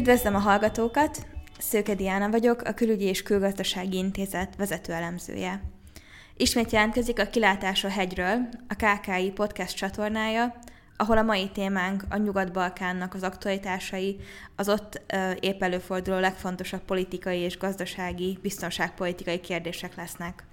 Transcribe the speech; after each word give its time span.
Üdvözlöm 0.00 0.34
a 0.34 0.38
hallgatókat! 0.38 1.26
Szőke 1.58 1.94
Diana 1.94 2.30
vagyok, 2.30 2.62
a 2.62 2.72
Külügyi 2.72 3.04
és 3.04 3.22
Külgazdasági 3.22 3.96
Intézet 3.96 4.56
vezető 4.56 4.92
elemzője. 4.92 5.62
Ismét 6.36 6.70
jelentkezik 6.70 7.18
a 7.18 7.24
Kilátás 7.24 7.84
a 7.84 7.88
hegyről, 7.88 8.48
a 8.68 8.74
KKI 8.74 9.30
podcast 9.30 9.76
csatornája, 9.76 10.54
ahol 10.96 11.18
a 11.18 11.22
mai 11.22 11.50
témánk 11.50 12.04
a 12.08 12.16
Nyugat-Balkánnak 12.16 13.14
az 13.14 13.22
aktualitásai, 13.22 14.16
az 14.56 14.68
ott 14.68 15.02
épp 15.40 15.62
előforduló 15.62 16.18
legfontosabb 16.18 16.82
politikai 16.82 17.38
és 17.38 17.58
gazdasági, 17.58 18.38
biztonságpolitikai 18.42 19.40
kérdések 19.40 19.94
lesznek. 19.94 20.44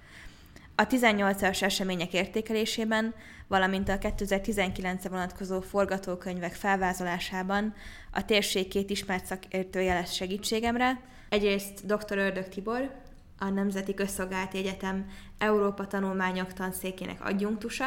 A 0.80 0.86
18-as 0.86 1.62
események 1.62 2.12
értékelésében, 2.12 3.14
valamint 3.46 3.88
a 3.88 3.98
2019-re 3.98 5.08
vonatkozó 5.08 5.60
forgatókönyvek 5.60 6.54
felvázolásában 6.54 7.74
a 8.12 8.24
térség 8.24 8.68
két 8.68 8.90
ismert 8.90 9.24
szakértője 9.24 9.94
lesz 9.94 10.12
segítségemre. 10.12 11.00
Egyrészt 11.28 11.86
dr. 11.86 12.18
Ördög 12.18 12.48
Tibor, 12.48 12.94
a 13.38 13.48
Nemzeti 13.48 13.94
Közszolgálati 13.94 14.58
Egyetem 14.58 15.06
Európa 15.38 15.86
Tanulmányok 15.86 16.52
tanszékének 16.52 17.24
adjunktusa, 17.24 17.84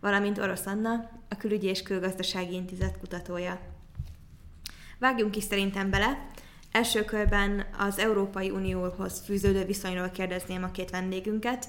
valamint 0.00 0.38
Orosz 0.38 0.66
Anna, 0.66 1.10
a 1.28 1.36
Külügyi 1.36 1.66
és 1.66 1.82
Külgazdasági 1.82 2.54
Intézet 2.54 2.98
kutatója. 2.98 3.60
Vágjunk 4.98 5.36
is 5.36 5.44
szerintem 5.44 5.90
bele. 5.90 6.26
Első 6.72 7.04
körben 7.04 7.66
az 7.78 7.98
Európai 7.98 8.50
Unióhoz 8.50 9.22
fűződő 9.24 9.64
viszonyról 9.64 10.10
kérdezném 10.10 10.62
a 10.62 10.70
két 10.70 10.90
vendégünket. 10.90 11.66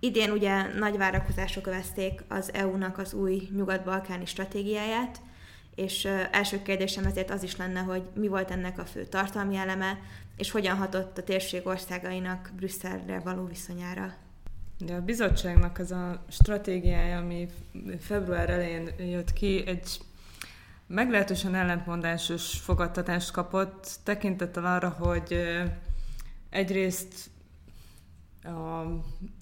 Idén 0.00 0.30
ugye 0.30 0.78
nagy 0.78 0.96
várakozások 0.96 1.66
övezték 1.66 2.22
az 2.28 2.52
EU-nak 2.52 2.98
az 2.98 3.12
új 3.12 3.48
nyugat-balkáni 3.56 4.26
stratégiáját, 4.26 5.20
és 5.74 6.04
első 6.30 6.62
kérdésem 6.62 7.04
ezért 7.04 7.30
az 7.30 7.42
is 7.42 7.56
lenne, 7.56 7.80
hogy 7.80 8.02
mi 8.14 8.28
volt 8.28 8.50
ennek 8.50 8.78
a 8.78 8.84
fő 8.84 9.04
tartalmi 9.04 9.56
eleme, 9.56 9.98
és 10.36 10.50
hogyan 10.50 10.76
hatott 10.76 11.18
a 11.18 11.22
térség 11.22 11.66
országainak 11.66 12.50
Brüsszelre 12.56 13.20
való 13.20 13.44
viszonyára. 13.44 14.14
De 14.78 14.94
a 14.94 15.00
bizottságnak 15.00 15.78
ez 15.78 15.90
a 15.90 16.24
stratégiája, 16.28 17.18
ami 17.18 17.48
február 18.00 18.50
elején 18.50 18.90
jött 18.98 19.32
ki, 19.32 19.66
egy 19.66 20.00
meglehetősen 20.86 21.54
ellentmondásos 21.54 22.58
fogadtatást 22.58 23.30
kapott, 23.30 23.98
tekintettel 24.02 24.64
arra, 24.64 24.88
hogy 24.88 25.36
egyrészt 26.50 27.30
a, 28.42 28.82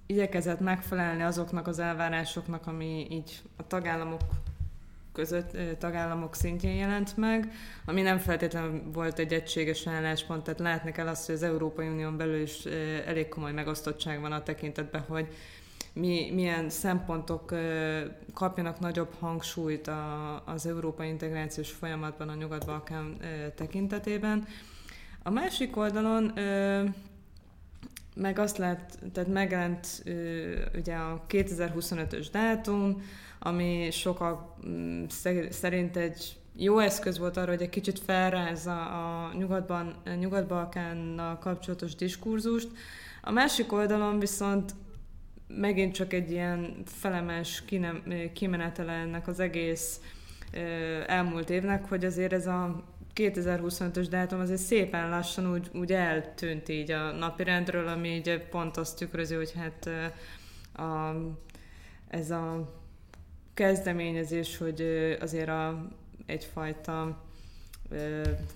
igyekezett 0.09 0.61
megfelelni 0.61 1.23
azoknak 1.23 1.67
az 1.67 1.78
elvárásoknak, 1.78 2.67
ami 2.67 3.06
így 3.11 3.41
a 3.56 3.67
tagállamok 3.67 4.20
között, 5.12 5.78
tagállamok 5.78 6.34
szintjén 6.34 6.75
jelent 6.75 7.17
meg, 7.17 7.53
ami 7.84 8.03
nem 8.03 8.19
feltétlenül 8.19 8.83
volt 8.92 9.19
egy 9.19 9.33
egységes 9.33 9.86
álláspont, 9.86 10.42
tehát 10.42 10.61
látni 10.61 10.92
kell 10.92 11.06
azt, 11.06 11.27
hogy 11.27 11.34
az 11.34 11.42
Európai 11.42 11.89
Unión 11.89 12.17
belül 12.17 12.41
is 12.41 12.64
elég 13.06 13.29
komoly 13.29 13.53
megosztottság 13.53 14.20
van 14.20 14.33
a 14.33 14.42
tekintetben, 14.42 15.05
hogy 15.09 15.29
mi, 15.92 16.31
milyen 16.34 16.70
szempontok 16.70 17.55
kapjanak 18.34 18.81
nagyobb 18.81 19.14
hangsúlyt 19.20 19.86
a, 19.86 20.42
az 20.47 20.67
európai 20.67 21.09
integrációs 21.09 21.70
folyamatban 21.70 22.29
a 22.29 22.34
Nyugat-Balkán 22.34 23.17
tekintetében. 23.55 24.47
A 25.23 25.31
másik 25.31 25.77
oldalon 25.77 26.33
meg 28.20 28.38
azt 28.38 28.58
lát, 28.58 28.98
tehát 29.12 29.28
megjelent 29.28 30.02
ugye 30.74 30.94
a 30.94 31.24
2025-ös 31.28 32.27
dátum, 32.33 33.02
ami 33.38 33.88
sokak 33.91 34.67
mm, 34.68 35.05
szerint 35.51 35.96
egy 35.96 36.36
jó 36.57 36.78
eszköz 36.78 37.18
volt 37.18 37.36
arra, 37.36 37.51
hogy 37.51 37.62
egy 37.62 37.68
kicsit 37.68 37.98
felrázza 37.98 38.86
a 38.86 39.33
Nyugatban, 39.34 39.95
Nyugat-Balkánnal 40.18 41.39
kapcsolatos 41.39 41.95
diskurzust. 41.95 42.68
A 43.23 43.30
másik 43.30 43.73
oldalon 43.73 44.18
viszont 44.18 44.74
megint 45.48 45.95
csak 45.95 46.12
egy 46.12 46.30
ilyen 46.30 46.83
felemes 46.84 47.64
kimenetele 48.33 48.92
ennek 48.92 49.28
az 49.28 49.40
egész 49.40 50.01
elmúlt 51.07 51.51
évnek, 51.51 51.89
hogy 51.89 52.05
azért 52.05 52.33
ez 52.33 52.46
a 52.46 52.84
2025-ös 53.18 54.06
dátum 54.11 54.40
azért 54.40 54.61
szépen 54.61 55.08
lassan 55.08 55.52
úgy, 55.52 55.70
úgy 55.74 55.92
eltűnt 55.92 56.68
így 56.68 56.90
a 56.90 57.12
napirendről, 57.12 57.89
ami 57.89 58.08
így 58.08 58.42
pont 58.51 58.77
azt 58.77 58.98
tükrözi, 58.98 59.34
hogy 59.34 59.52
hát 59.56 59.89
a, 60.86 61.14
ez 62.08 62.30
a 62.30 62.74
kezdeményezés, 63.55 64.57
hogy 64.57 64.80
azért 65.20 65.48
a, 65.48 65.89
egyfajta 66.27 67.24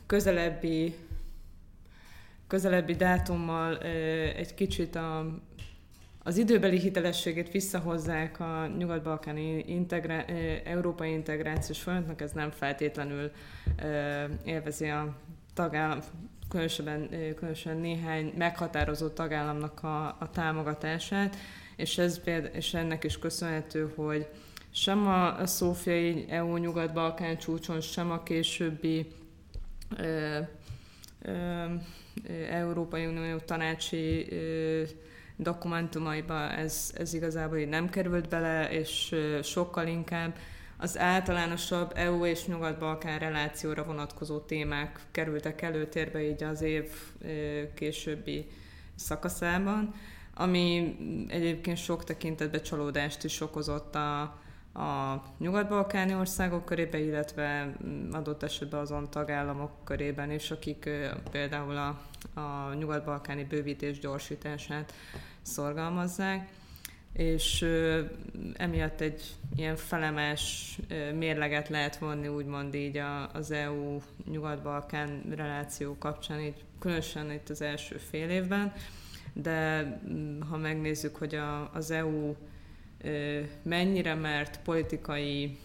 közelebbi 0.07 0.95
közelebbi 2.47 2.95
dátummal 2.95 3.79
egy 4.37 4.55
kicsit 4.55 4.95
a, 4.95 5.39
az 6.25 6.37
időbeli 6.37 6.79
hitelességét 6.79 7.51
visszahozzák 7.51 8.41
a 8.41 8.67
nyugat-balkáni 8.79 9.65
integrá- 9.67 10.31
európai 10.65 11.11
integrációs 11.11 11.81
folyamatnak, 11.81 12.21
ez 12.21 12.33
nem 12.33 12.51
feltétlenül 12.51 13.31
élvezi 14.45 14.89
a 14.89 15.17
tagállam, 15.55 15.99
különösen, 16.49 17.09
különösen 17.37 17.77
néhány 17.77 18.33
meghatározó 18.37 19.09
tagállamnak 19.09 19.83
a, 19.83 20.07
a 20.07 20.31
támogatását, 20.33 21.37
és, 21.77 21.99
ez, 21.99 22.21
és 22.53 22.75
ennek 22.75 23.05
is 23.05 23.19
köszönhető, 23.19 23.93
hogy 23.97 24.27
sem 24.71 25.07
a, 25.07 25.47
szófiai 25.47 26.25
EU 26.29 26.57
Nyugat-Balkán 26.57 27.39
csúcson, 27.39 27.81
sem 27.81 28.11
a 28.11 28.23
későbbi 28.23 29.07
ö, 29.97 30.39
ö, 31.23 31.65
Európai 32.51 33.07
Unió 33.07 33.37
tanácsi 33.37 34.27
ö, 34.31 34.83
dokumentumaiba 35.37 36.51
ez, 36.51 36.93
ez 36.97 37.15
igazából 37.15 37.59
így 37.59 37.69
nem 37.69 37.91
került 37.91 38.29
bele, 38.29 38.71
és 38.71 39.15
sokkal 39.43 39.87
inkább 39.87 40.37
az 40.77 40.99
általánosabb 40.99 41.93
EU 41.95 42.25
és 42.25 42.47
Nyugat-Balkán 42.47 43.19
relációra 43.19 43.85
vonatkozó 43.85 44.39
témák 44.39 45.01
kerültek 45.11 45.63
előtérbe 45.63 46.23
így 46.23 46.43
az 46.43 46.63
év 46.63 46.91
későbbi 47.75 48.47
szakaszában, 48.95 49.95
ami 50.35 50.97
egyébként 51.29 51.77
sok 51.77 52.05
tekintetben 52.05 52.63
csalódást 52.63 53.25
is 53.25 53.41
okozott 53.41 53.95
a, 53.95 54.42
a 54.75 55.23
nyugat-balkáni 55.39 56.15
országok 56.15 56.65
körébe, 56.65 56.99
illetve 56.99 57.73
adott 58.13 58.43
esetben 58.43 58.81
azon 58.81 59.11
tagállamok 59.11 59.71
körében 59.85 60.31
is, 60.31 60.51
akik 60.51 60.91
például 61.31 61.77
a, 61.77 62.01
a 62.41 62.75
nyugat-balkáni 62.75 63.45
bővítés 63.45 63.99
gyorsítását 63.99 64.93
szorgalmazzák, 65.43 66.49
és 67.13 67.67
emiatt 68.57 69.01
egy 69.01 69.23
ilyen 69.57 69.77
felemes 69.77 70.79
mérleget 71.15 71.69
lehet 71.69 71.99
vonni, 71.99 72.29
úgymond 72.29 72.75
így 72.75 73.03
az 73.33 73.51
EU-Nyugat-Balkán 73.51 75.23
reláció 75.35 75.97
kapcsán, 75.99 76.41
így 76.41 76.65
különösen 76.79 77.31
itt 77.31 77.49
az 77.49 77.63
első 77.63 77.97
fél 77.97 78.31
évben, 78.31 78.73
de 79.33 79.87
ha 80.51 80.57
megnézzük, 80.57 81.17
hogy 81.17 81.35
a, 81.35 81.71
az 81.73 81.91
EU 81.91 82.35
mennyire 83.63 84.15
mert 84.15 84.61
politikai, 84.63 85.59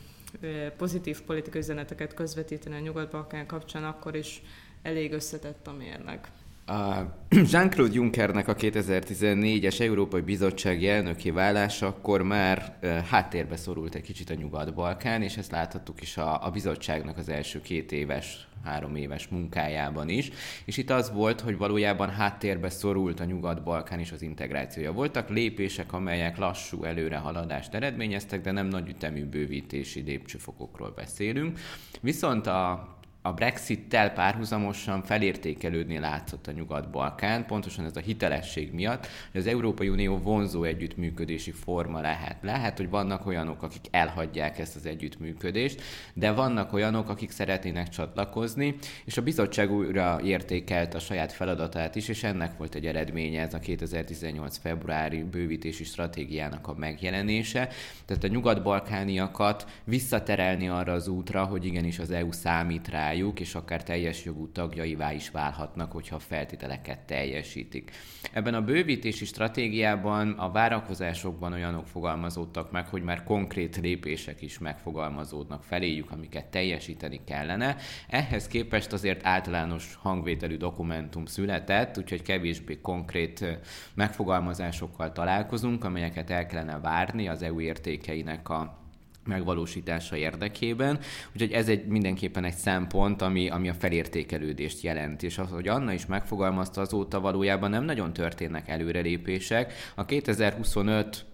pozitív 0.77 1.21
politikai 1.21 1.61
üzeneteket 1.61 2.13
közvetíteni 2.13 2.75
a 2.75 2.79
Nyugat-Balkán 2.79 3.45
kapcsán, 3.45 3.83
akkor 3.83 4.15
is 4.15 4.41
elég 4.81 5.13
összetett 5.13 5.67
a 5.67 5.73
mérleg. 5.73 6.31
A 6.67 7.15
Jean-Claude 7.51 7.93
Junckernek 7.93 8.47
a 8.47 8.55
2014-es 8.55 9.79
Európai 9.79 10.21
Bizottsági 10.21 10.89
elnöki 10.89 11.31
válása 11.31 11.87
akkor 11.87 12.21
már 12.21 12.77
háttérbe 13.09 13.55
szorult 13.55 13.95
egy 13.95 14.01
kicsit 14.01 14.29
a 14.29 14.33
Nyugat-Balkán, 14.33 15.21
és 15.21 15.37
ezt 15.37 15.51
láthattuk 15.51 16.01
is 16.01 16.17
a, 16.17 16.45
a 16.45 16.49
bizottságnak 16.49 17.17
az 17.17 17.29
első 17.29 17.61
két 17.61 17.91
éves 17.91 18.47
három 18.63 18.95
éves 18.95 19.27
munkájában 19.27 20.09
is, 20.09 20.29
és 20.65 20.77
itt 20.77 20.89
az 20.89 21.11
volt, 21.11 21.41
hogy 21.41 21.57
valójában 21.57 22.09
háttérbe 22.09 22.69
szorult 22.69 23.19
a 23.19 23.25
Nyugat-Balkán 23.25 23.99
és 23.99 24.11
az 24.11 24.21
integrációja. 24.21 24.91
Voltak 24.91 25.29
lépések, 25.29 25.93
amelyek 25.93 26.37
lassú 26.37 26.83
előrehaladást 26.83 27.73
eredményeztek, 27.73 28.41
de 28.41 28.51
nem 28.51 28.67
nagy 28.67 28.89
ütemű 28.89 29.25
bővítési 29.25 30.01
lépcsőfokokról 30.01 30.91
beszélünk. 30.95 31.59
Viszont 32.01 32.47
a 32.47 32.96
a 33.27 33.33
Brexit-tel 33.33 34.13
párhuzamosan 34.13 35.03
felértékelődni 35.03 35.99
látszott 35.99 36.47
a 36.47 36.51
Nyugat-Balkán, 36.51 37.45
pontosan 37.45 37.85
ez 37.85 37.95
a 37.95 37.99
hitelesség 37.99 38.73
miatt, 38.73 39.07
hogy 39.31 39.41
az 39.41 39.47
Európai 39.47 39.89
Unió 39.89 40.17
vonzó 40.17 40.63
együttműködési 40.63 41.51
forma 41.51 42.01
lehet. 42.01 42.37
Lehet, 42.41 42.77
hogy 42.77 42.89
vannak 42.89 43.25
olyanok, 43.25 43.63
akik 43.63 43.85
elhagyják 43.91 44.59
ezt 44.59 44.75
az 44.75 44.85
együttműködést, 44.85 45.81
de 46.13 46.31
vannak 46.31 46.73
olyanok, 46.73 47.09
akik 47.09 47.31
szeretnének 47.31 47.89
csatlakozni, 47.89 48.75
és 49.05 49.17
a 49.17 49.21
bizottság 49.21 49.71
újra 49.71 50.19
értékelt 50.23 50.93
a 50.93 50.99
saját 50.99 51.31
feladatát 51.31 51.95
is, 51.95 52.07
és 52.07 52.23
ennek 52.23 52.57
volt 52.57 52.75
egy 52.75 52.85
eredménye 52.85 53.41
ez 53.41 53.53
a 53.53 53.59
2018. 53.59 54.57
februári 54.57 55.23
bővítési 55.23 55.83
stratégiának 55.83 56.67
a 56.67 56.75
megjelenése. 56.77 57.69
Tehát 58.05 58.23
a 58.23 58.27
nyugat-balkániakat 58.27 59.65
visszaterelni 59.83 60.69
arra 60.69 60.93
az 60.93 61.07
útra, 61.07 61.43
hogy 61.43 61.65
igenis 61.65 61.99
az 61.99 62.11
EU 62.11 62.31
számít 62.31 62.87
rá 62.87 63.15
rájuk, 63.17 63.39
és 63.39 63.55
akár 63.55 63.83
teljes 63.83 64.25
jogú 64.25 64.51
tagjaivá 64.51 65.13
is 65.13 65.29
válhatnak, 65.29 65.91
hogyha 65.91 66.15
a 66.15 66.19
feltételeket 66.19 66.99
teljesítik. 66.99 67.91
Ebben 68.31 68.53
a 68.53 68.61
bővítési 68.61 69.25
stratégiában 69.25 70.31
a 70.31 70.51
várakozásokban 70.51 71.53
olyanok 71.53 71.87
fogalmazódtak 71.87 72.71
meg, 72.71 72.87
hogy 72.87 73.01
már 73.01 73.23
konkrét 73.23 73.77
lépések 73.77 74.41
is 74.41 74.59
megfogalmazódnak 74.59 75.63
feléjük, 75.63 76.11
amiket 76.11 76.45
teljesíteni 76.45 77.19
kellene. 77.25 77.75
Ehhez 78.07 78.47
képest 78.47 78.93
azért 78.93 79.25
általános 79.25 79.95
hangvételű 79.95 80.57
dokumentum 80.57 81.25
született, 81.25 81.97
úgyhogy 81.97 82.21
kevésbé 82.21 82.79
konkrét 82.81 83.59
megfogalmazásokkal 83.93 85.11
találkozunk, 85.11 85.83
amelyeket 85.83 86.29
el 86.29 86.45
kellene 86.45 86.79
várni 86.79 87.27
az 87.27 87.41
EU 87.41 87.59
értékeinek 87.59 88.49
a 88.49 88.85
megvalósítása 89.27 90.15
érdekében. 90.15 90.99
Úgyhogy 91.33 91.51
ez 91.51 91.69
egy 91.69 91.85
mindenképpen 91.85 92.43
egy 92.43 92.55
szempont, 92.55 93.21
ami, 93.21 93.49
ami 93.49 93.69
a 93.69 93.73
felértékelődést 93.73 94.81
jelent. 94.81 95.23
És 95.23 95.37
az, 95.37 95.49
hogy 95.49 95.67
Anna 95.67 95.93
is 95.93 96.05
megfogalmazta 96.05 96.81
azóta 96.81 97.19
valójában 97.19 97.69
nem 97.69 97.83
nagyon 97.83 98.13
történnek 98.13 98.67
előrelépések. 98.67 99.73
A 99.95 100.05
2025 100.05 101.25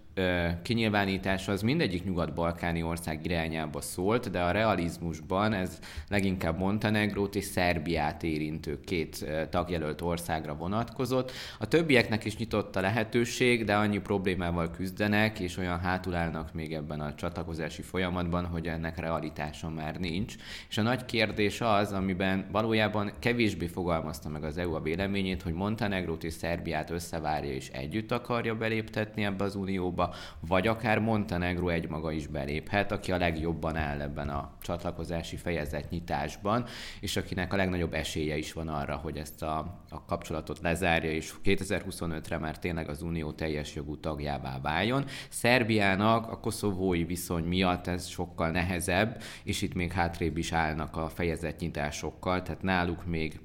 kinyilvánítása 0.62 1.52
az 1.52 1.62
mindegyik 1.62 2.04
nyugat-balkáni 2.04 2.82
ország 2.82 3.24
irányába 3.24 3.80
szólt, 3.80 4.30
de 4.30 4.40
a 4.40 4.50
realizmusban 4.50 5.52
ez 5.52 5.78
leginkább 6.08 6.58
Montenegrót 6.58 7.34
és 7.34 7.44
Szerbiát 7.44 8.22
érintő 8.22 8.80
két 8.80 9.26
tagjelölt 9.50 10.00
országra 10.00 10.54
vonatkozott. 10.54 11.32
A 11.58 11.68
többieknek 11.68 12.24
is 12.24 12.36
nyitott 12.36 12.76
a 12.76 12.80
lehetőség, 12.80 13.64
de 13.64 13.74
annyi 13.74 13.98
problémával 13.98 14.70
küzdenek, 14.70 15.38
és 15.38 15.56
olyan 15.56 15.78
hátul 15.78 16.14
állnak 16.14 16.52
még 16.52 16.72
ebben 16.72 17.00
a 17.00 17.14
csatlakozási 17.14 17.82
folyamatban, 17.82 18.46
hogy 18.46 18.66
ennek 18.66 18.98
realitása 18.98 19.70
már 19.70 19.96
nincs. 19.96 20.34
És 20.68 20.78
a 20.78 20.82
nagy 20.82 21.04
kérdés 21.04 21.60
az, 21.60 21.92
amiben 21.92 22.46
valójában 22.52 23.12
kevésbé 23.18 23.66
fogalmazta 23.66 24.28
meg 24.28 24.44
az 24.44 24.58
EU 24.58 24.74
a 24.74 24.80
véleményét, 24.80 25.42
hogy 25.42 25.52
Montenegrót 25.52 26.24
és 26.24 26.32
Szerbiát 26.32 26.90
összevárja 26.90 27.52
és 27.52 27.68
együtt 27.68 28.12
akarja 28.12 28.54
beléptetni 28.54 29.24
ebbe 29.24 29.44
az 29.44 29.54
unióba, 29.54 30.02
Unióba, 30.04 30.14
vagy 30.40 30.66
akár 30.66 30.98
Montenegro 30.98 31.68
egymaga 31.68 32.12
is 32.12 32.26
beléphet, 32.26 32.92
aki 32.92 33.12
a 33.12 33.18
legjobban 33.18 33.76
áll 33.76 34.00
ebben 34.00 34.28
a 34.28 34.52
csatlakozási 34.60 35.36
fejezet 35.36 35.90
nyitásban, 35.90 36.66
és 37.00 37.16
akinek 37.16 37.52
a 37.52 37.56
legnagyobb 37.56 37.94
esélye 37.94 38.36
is 38.36 38.52
van 38.52 38.68
arra, 38.68 38.96
hogy 38.96 39.16
ezt 39.16 39.42
a, 39.42 39.58
a 39.90 40.04
kapcsolatot 40.04 40.60
lezárja, 40.60 41.10
és 41.10 41.34
2025-re 41.44 42.38
már 42.38 42.58
tényleg 42.58 42.88
az 42.88 43.02
Unió 43.02 43.32
teljes 43.32 43.74
jogú 43.74 44.00
tagjává 44.00 44.60
váljon. 44.60 45.04
Szerbiának 45.28 46.30
a 46.30 46.40
koszovói 46.40 47.04
viszony 47.04 47.44
miatt 47.44 47.86
ez 47.86 48.06
sokkal 48.06 48.50
nehezebb, 48.50 49.22
és 49.44 49.62
itt 49.62 49.74
még 49.74 49.92
hátrébb 49.92 50.36
is 50.36 50.52
állnak 50.52 50.96
a 50.96 51.08
fejezetnyitásokkal, 51.08 52.42
tehát 52.42 52.62
náluk 52.62 53.06
még 53.06 53.40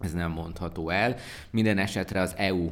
ez 0.00 0.12
nem 0.12 0.30
mondható 0.30 0.90
el. 0.90 1.16
Minden 1.50 1.78
esetre 1.78 2.20
az 2.20 2.34
EU 2.36 2.70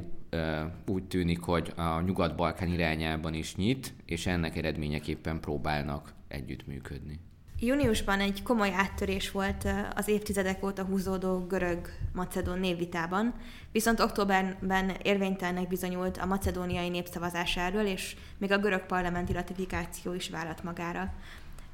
úgy 0.87 1.05
tűnik, 1.05 1.41
hogy 1.41 1.73
a 1.77 2.01
Nyugat-Balkán 2.01 2.69
irányában 2.69 3.35
is 3.35 3.57
nyit, 3.57 3.95
és 4.05 4.27
ennek 4.27 4.57
eredményeképpen 4.57 5.41
próbálnak 5.41 6.13
együttműködni. 6.29 7.21
Júniusban 7.59 8.21
egy 8.21 8.43
komoly 8.43 8.73
áttörés 8.73 9.31
volt 9.31 9.69
az 9.95 10.09
évtizedek 10.09 10.65
óta 10.65 10.85
húzódó 10.85 11.47
görög-macedón 11.47 12.59
névvitában, 12.59 13.35
viszont 13.73 14.01
októberben 14.01 14.93
érvénytelnek 15.03 15.69
bizonyult 15.69 16.17
a 16.17 16.27
macedóniai 16.27 16.89
népszavazás 16.89 17.57
erről, 17.57 17.87
és 17.87 18.17
még 18.39 18.53
a 18.53 18.59
görög 18.59 18.87
parlamenti 18.87 19.33
ratifikáció 19.33 20.13
is 20.15 20.31
vállalt 20.31 20.63
magára. 20.63 21.13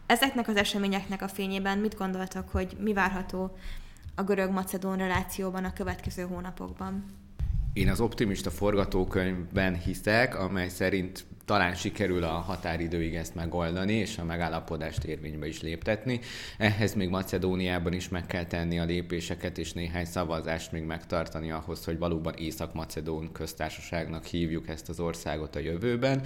Ezeknek 0.07 0.49
az 0.49 0.57
eseményeknek 0.57 1.23
a 1.23 1.29
fényében 1.29 1.79
mit 1.79 1.97
gondoltak, 1.97 2.49
hogy 2.49 2.77
mi 2.81 2.93
várható 2.93 3.57
a 4.15 4.23
görög-macedón 4.23 4.97
relációban 4.97 5.65
a 5.65 5.73
következő 5.73 6.23
hónapokban? 6.23 7.05
Én 7.73 7.89
az 7.89 8.01
optimista 8.01 8.51
forgatókönyvben 8.51 9.79
hiszek, 9.79 10.39
amely 10.39 10.69
szerint 10.69 11.27
talán 11.50 11.75
sikerül 11.75 12.25
a 12.25 12.29
határidőig 12.29 13.14
ezt 13.14 13.35
megoldani, 13.35 13.93
és 13.93 14.19
a 14.19 14.25
megállapodást 14.25 15.05
érvénybe 15.05 15.47
is 15.47 15.61
léptetni. 15.61 16.20
Ehhez 16.58 16.94
még 16.94 17.08
Macedóniában 17.08 17.93
is 17.93 18.08
meg 18.08 18.26
kell 18.26 18.44
tenni 18.44 18.79
a 18.79 18.85
lépéseket, 18.85 19.58
és 19.58 19.73
néhány 19.73 20.05
szavazást 20.05 20.73
még 20.73 20.82
megtartani 20.82 21.50
ahhoz, 21.50 21.85
hogy 21.85 21.99
valóban 21.99 22.35
Észak-Macedón 22.37 23.32
köztársaságnak 23.32 24.25
hívjuk 24.25 24.69
ezt 24.69 24.88
az 24.88 25.00
országot 25.00 25.56
a 25.56 25.58
jövőben. 25.58 26.23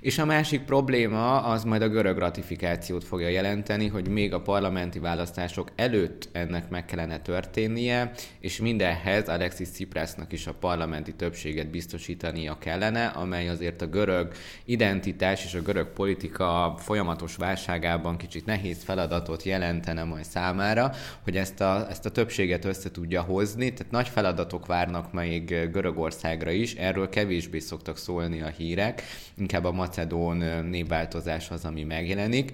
És 0.00 0.18
a 0.18 0.24
másik 0.24 0.60
probléma 0.60 1.42
az 1.42 1.64
majd 1.64 1.82
a 1.82 1.88
görög 1.88 2.18
ratifikációt 2.18 3.04
fogja 3.04 3.28
jelenteni, 3.28 3.86
hogy 3.86 4.08
még 4.08 4.32
a 4.32 4.40
parlamenti 4.40 4.98
választások 4.98 5.70
előtt 5.76 6.28
ennek 6.32 6.68
meg 6.68 6.84
kellene 6.84 7.20
történnie, 7.20 8.12
és 8.40 8.60
mindenhez 8.60 9.28
Alexis 9.28 9.68
Tsiprasnak 9.68 10.32
is 10.32 10.46
a 10.46 10.54
parlamenti 10.54 11.14
többséget 11.14 11.70
biztosítania 11.70 12.58
kellene, 12.58 13.06
amely 13.06 13.48
azért 13.48 13.82
a 13.82 13.86
görög 13.86 14.32
identitás 14.64 15.44
és 15.44 15.54
a 15.54 15.62
görög 15.62 15.86
politika 15.86 16.74
folyamatos 16.78 17.36
válságában 17.36 18.16
kicsit 18.16 18.46
nehéz 18.46 18.82
feladatot 18.82 19.42
jelentene 19.42 20.04
majd 20.04 20.24
számára, 20.24 20.92
hogy 21.22 21.36
ezt 21.36 21.60
a, 21.60 21.86
ezt 21.90 22.06
a 22.06 22.10
többséget 22.10 22.64
össze 22.64 22.90
tudja 22.90 23.22
hozni. 23.22 23.72
Tehát 23.72 23.92
nagy 23.92 24.08
feladatok 24.08 24.66
várnak 24.66 25.12
még 25.12 25.70
Görögországra 25.70 26.50
is, 26.50 26.74
erről 26.74 27.08
kevésbé 27.08 27.58
szoktak 27.58 27.96
szólni 27.96 28.40
a 28.40 28.48
hírek, 28.48 29.02
inkább 29.36 29.64
a 29.64 29.72
macedón 29.72 30.36
névváltozás 30.64 31.50
az, 31.50 31.64
ami 31.64 31.84
megjelenik 31.84 32.52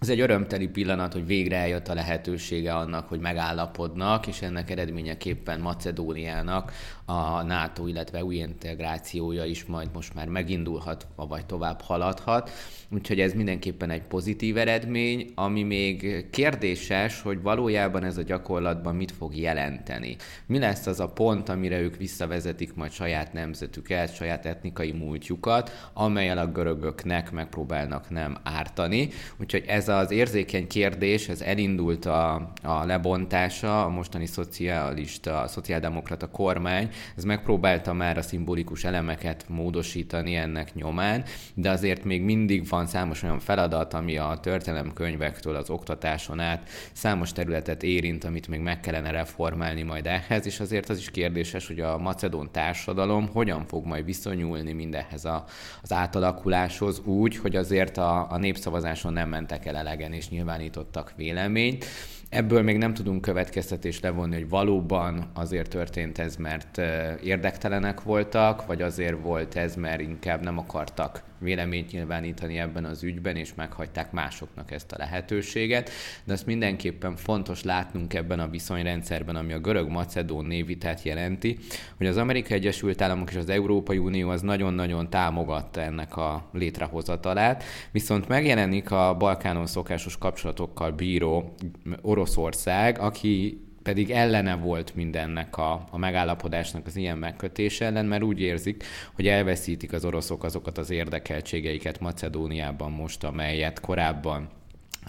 ez 0.00 0.08
egy 0.08 0.20
örömteli 0.20 0.68
pillanat, 0.68 1.12
hogy 1.12 1.26
végre 1.26 1.56
eljött 1.56 1.88
a 1.88 1.94
lehetősége 1.94 2.74
annak, 2.74 3.08
hogy 3.08 3.20
megállapodnak, 3.20 4.26
és 4.26 4.42
ennek 4.42 4.70
eredményeképpen 4.70 5.60
Macedóniának 5.60 6.72
a 7.04 7.42
NATO, 7.42 7.86
illetve 7.86 8.24
új 8.24 8.34
integrációja 8.34 9.44
is 9.44 9.64
majd 9.64 9.88
most 9.92 10.14
már 10.14 10.28
megindulhat, 10.28 11.06
vagy 11.16 11.46
tovább 11.46 11.80
haladhat. 11.80 12.50
Úgyhogy 12.90 13.20
ez 13.20 13.32
mindenképpen 13.32 13.90
egy 13.90 14.02
pozitív 14.02 14.56
eredmény, 14.56 15.32
ami 15.34 15.62
még 15.62 16.26
kérdéses, 16.30 17.22
hogy 17.22 17.42
valójában 17.42 18.04
ez 18.04 18.16
a 18.16 18.22
gyakorlatban 18.22 18.94
mit 18.94 19.12
fog 19.12 19.36
jelenteni. 19.36 20.16
Mi 20.46 20.58
lesz 20.58 20.86
az 20.86 21.00
a 21.00 21.08
pont, 21.08 21.48
amire 21.48 21.80
ők 21.80 21.96
visszavezetik 21.96 22.74
majd 22.74 22.92
saját 22.92 23.32
nemzetüket, 23.32 24.14
saját 24.14 24.46
etnikai 24.46 24.92
múltjukat, 24.92 25.90
amelyel 25.92 26.38
a 26.38 26.46
görögöknek 26.46 27.32
megpróbálnak 27.32 28.10
nem 28.10 28.36
ártani. 28.42 29.08
Úgyhogy 29.40 29.64
ez 29.66 29.85
az 29.88 30.10
érzékeny 30.10 30.66
kérdés, 30.66 31.28
ez 31.28 31.40
elindult 31.40 32.04
a, 32.04 32.34
a 32.62 32.84
lebontása, 32.84 33.84
a 33.84 33.88
mostani 33.88 34.26
szocialista, 34.26 35.40
a 35.40 35.48
szociáldemokrata 35.48 36.30
kormány, 36.30 36.88
ez 37.16 37.24
megpróbálta 37.24 37.92
már 37.92 38.18
a 38.18 38.22
szimbolikus 38.22 38.84
elemeket 38.84 39.44
módosítani 39.48 40.34
ennek 40.34 40.74
nyomán, 40.74 41.24
de 41.54 41.70
azért 41.70 42.04
még 42.04 42.22
mindig 42.22 42.68
van 42.68 42.86
számos 42.86 43.22
olyan 43.22 43.38
feladat, 43.38 43.94
ami 43.94 44.16
a 44.16 44.38
történelemkönyvektől 44.42 45.54
az 45.54 45.70
oktatáson 45.70 46.40
át 46.40 46.68
számos 46.92 47.32
területet 47.32 47.82
érint, 47.82 48.24
amit 48.24 48.48
még 48.48 48.60
meg 48.60 48.80
kellene 48.80 49.10
reformálni 49.10 49.82
majd 49.82 50.06
ehhez, 50.06 50.46
és 50.46 50.60
azért 50.60 50.88
az 50.88 50.98
is 50.98 51.10
kérdéses, 51.10 51.66
hogy 51.66 51.80
a 51.80 51.98
macedón 51.98 52.48
társadalom 52.52 53.28
hogyan 53.32 53.66
fog 53.66 53.86
majd 53.86 54.04
viszonyulni 54.04 54.72
mindehhez 54.72 55.24
a, 55.24 55.44
az 55.82 55.92
átalakuláshoz 55.92 57.00
úgy, 57.04 57.36
hogy 57.36 57.56
azért 57.56 57.96
a, 57.96 58.30
a 58.30 58.36
népszavazáson 58.36 59.12
nem 59.12 59.28
mentek 59.28 59.66
el 59.66 59.75
elegen 59.76 60.12
és 60.12 60.28
nyilvánítottak 60.28 61.12
véleményt. 61.16 61.84
Ebből 62.28 62.62
még 62.62 62.76
nem 62.76 62.94
tudunk 62.94 63.20
következtetést 63.20 64.02
levonni, 64.02 64.34
hogy 64.34 64.48
valóban 64.48 65.30
azért 65.34 65.70
történt 65.70 66.18
ez, 66.18 66.36
mert 66.36 66.80
érdektelenek 67.22 68.02
voltak, 68.02 68.66
vagy 68.66 68.82
azért 68.82 69.22
volt 69.22 69.54
ez, 69.54 69.74
mert 69.74 70.00
inkább 70.00 70.42
nem 70.42 70.58
akartak 70.58 71.22
véleményt 71.46 71.92
nyilvánítani 71.92 72.58
ebben 72.58 72.84
az 72.84 73.02
ügyben, 73.02 73.36
és 73.36 73.54
meghagyták 73.54 74.12
másoknak 74.12 74.70
ezt 74.70 74.92
a 74.92 74.96
lehetőséget. 74.98 75.90
De 76.24 76.32
azt 76.32 76.46
mindenképpen 76.46 77.16
fontos 77.16 77.62
látnunk 77.62 78.14
ebben 78.14 78.40
a 78.40 78.48
viszonyrendszerben, 78.48 79.36
ami 79.36 79.52
a 79.52 79.58
görög-macedón 79.58 80.44
névitát 80.44 81.02
jelenti, 81.02 81.58
hogy 81.96 82.06
az 82.06 82.16
Amerikai 82.16 82.56
Egyesült 82.56 83.02
Államok 83.02 83.30
és 83.30 83.36
az 83.36 83.48
Európai 83.48 83.98
Unió 83.98 84.28
az 84.28 84.40
nagyon-nagyon 84.40 85.10
támogatta 85.10 85.80
ennek 85.80 86.16
a 86.16 86.48
létrehozatalát, 86.52 87.64
viszont 87.90 88.28
megjelenik 88.28 88.90
a 88.90 89.14
Balkánon 89.18 89.66
szokásos 89.66 90.18
kapcsolatokkal 90.18 90.90
bíró 90.90 91.54
Oroszország, 92.02 92.98
aki 92.98 93.60
pedig 93.86 94.10
ellene 94.10 94.56
volt 94.56 94.94
mindennek 94.94 95.56
a, 95.56 95.86
a 95.90 95.98
megállapodásnak 95.98 96.86
az 96.86 96.96
ilyen 96.96 97.18
megkötése 97.18 97.84
ellen, 97.84 98.06
mert 98.06 98.22
úgy 98.22 98.40
érzik, 98.40 98.84
hogy 99.14 99.26
elveszítik 99.26 99.92
az 99.92 100.04
oroszok 100.04 100.44
azokat 100.44 100.78
az 100.78 100.90
érdekeltségeiket 100.90 102.00
Macedóniában 102.00 102.92
most, 102.92 103.24
amelyet 103.24 103.80
korábban 103.80 104.48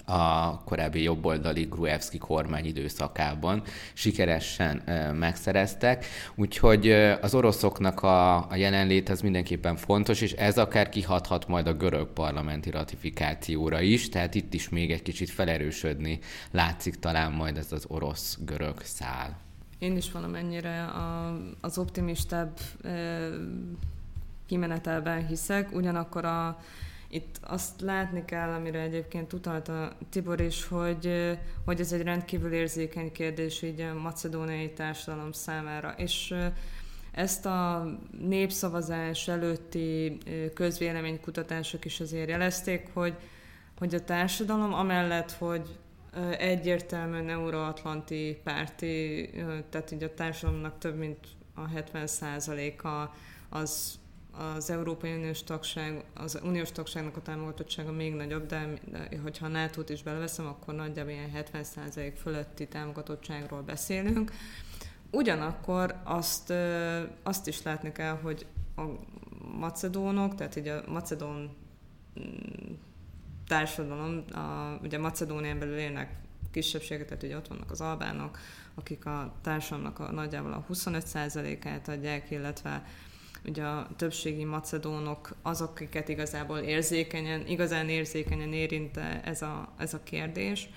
a 0.08 0.60
korábbi 0.64 1.02
jobboldali 1.02 1.62
Gruevski 1.62 2.18
kormány 2.18 2.66
időszakában 2.66 3.62
sikeresen 3.92 4.82
megszereztek. 5.18 6.06
Úgyhogy 6.34 6.90
az 7.20 7.34
oroszoknak 7.34 8.02
a, 8.02 8.36
a 8.36 8.56
jelenlét 8.56 9.08
az 9.08 9.20
mindenképpen 9.20 9.76
fontos, 9.76 10.20
és 10.20 10.32
ez 10.32 10.58
akár 10.58 10.88
kihathat 10.88 11.48
majd 11.48 11.66
a 11.66 11.74
görög 11.74 12.08
parlamenti 12.08 12.70
ratifikációra 12.70 13.80
is, 13.80 14.08
tehát 14.08 14.34
itt 14.34 14.54
is 14.54 14.68
még 14.68 14.90
egy 14.90 15.02
kicsit 15.02 15.30
felerősödni 15.30 16.18
látszik 16.50 16.98
talán 16.98 17.32
majd 17.32 17.56
ez 17.56 17.72
az 17.72 17.84
orosz-görög 17.88 18.80
szál. 18.82 19.36
Én 19.78 19.96
is 19.96 20.12
valamennyire 20.12 20.84
a, 20.84 21.38
az 21.60 21.78
optimistább 21.78 22.58
e, 22.82 23.28
kimenetelben 24.46 25.26
hiszek, 25.26 25.72
ugyanakkor 25.72 26.24
a, 26.24 26.58
itt 27.10 27.38
azt 27.42 27.80
látni 27.80 28.24
kell, 28.24 28.48
amire 28.48 28.80
egyébként 28.80 29.32
utalt 29.32 29.68
a 29.68 29.92
Tibor 30.10 30.40
is, 30.40 30.66
hogy, 30.66 31.36
hogy 31.64 31.80
ez 31.80 31.92
egy 31.92 32.02
rendkívül 32.02 32.52
érzékeny 32.52 33.12
kérdés 33.12 33.62
így 33.62 33.80
a 33.80 33.94
macedóniai 33.94 34.70
társadalom 34.72 35.32
számára. 35.32 35.94
És 35.96 36.34
ezt 37.12 37.46
a 37.46 37.86
népszavazás 38.20 39.28
előtti 39.28 40.18
közvéleménykutatások 40.54 41.84
is 41.84 42.00
azért 42.00 42.28
jelezték, 42.28 42.90
hogy, 42.92 43.14
hogy 43.78 43.94
a 43.94 44.04
társadalom 44.04 44.74
amellett, 44.74 45.32
hogy 45.32 45.78
egyértelműen 46.38 47.28
euróatlanti 47.28 48.40
párti, 48.44 49.30
tehát 49.70 49.90
így 49.92 50.02
a 50.02 50.14
társadalomnak 50.14 50.78
több 50.78 50.98
mint 50.98 51.18
a 51.54 51.68
70%-a 51.68 53.14
az 53.48 53.98
az 54.38 54.70
Európai 54.70 55.14
Uniós 55.14 55.42
tagság, 55.42 56.04
az 56.14 56.40
uniós 56.42 56.72
tagságnak 56.72 57.16
a 57.16 57.22
támogatottsága 57.22 57.92
még 57.92 58.14
nagyobb, 58.14 58.46
de, 58.46 58.72
hogyha 59.22 59.46
a 59.46 59.48
nato 59.48 59.82
is 59.86 60.02
beleveszem, 60.02 60.46
akkor 60.46 60.74
nagyjából 60.74 61.12
ilyen 61.12 61.30
70% 61.52 62.12
fölötti 62.16 62.68
támogatottságról 62.68 63.62
beszélünk. 63.62 64.32
Ugyanakkor 65.10 66.00
azt, 66.04 66.52
azt 67.22 67.46
is 67.46 67.62
látni 67.62 67.92
kell, 67.92 68.18
hogy 68.22 68.46
a 68.76 68.82
macedónok, 69.58 70.34
tehát 70.34 70.56
így 70.56 70.68
a 70.68 70.82
macedón 70.86 71.56
mm, 72.20 72.72
társadalom, 73.46 74.24
a, 74.32 74.78
ugye 74.82 74.98
Macedónián 74.98 75.58
belül 75.58 75.78
élnek 75.78 76.16
kisebbségek, 76.50 77.06
tehát 77.06 77.22
ugye 77.22 77.36
ott 77.36 77.48
vannak 77.48 77.70
az 77.70 77.80
albánok, 77.80 78.38
akik 78.74 79.06
a 79.06 79.34
társadalomnak 79.42 79.98
a, 79.98 80.12
nagyjából 80.12 80.52
a 80.52 80.64
25%-át 80.72 81.88
adják, 81.88 82.30
illetve 82.30 82.84
ugye 83.44 83.62
a 83.62 83.88
többségi 83.96 84.44
macedónok 84.44 85.36
azok, 85.42 85.70
akiket 85.70 86.08
igazából 86.08 86.58
érzékenyen, 86.58 87.46
igazán 87.46 87.88
érzékenyen 87.88 88.52
érint 88.52 88.96
ez 89.24 89.42
a, 89.42 89.74
ez 89.78 89.94
a 89.94 90.02
kérdés, 90.02 90.68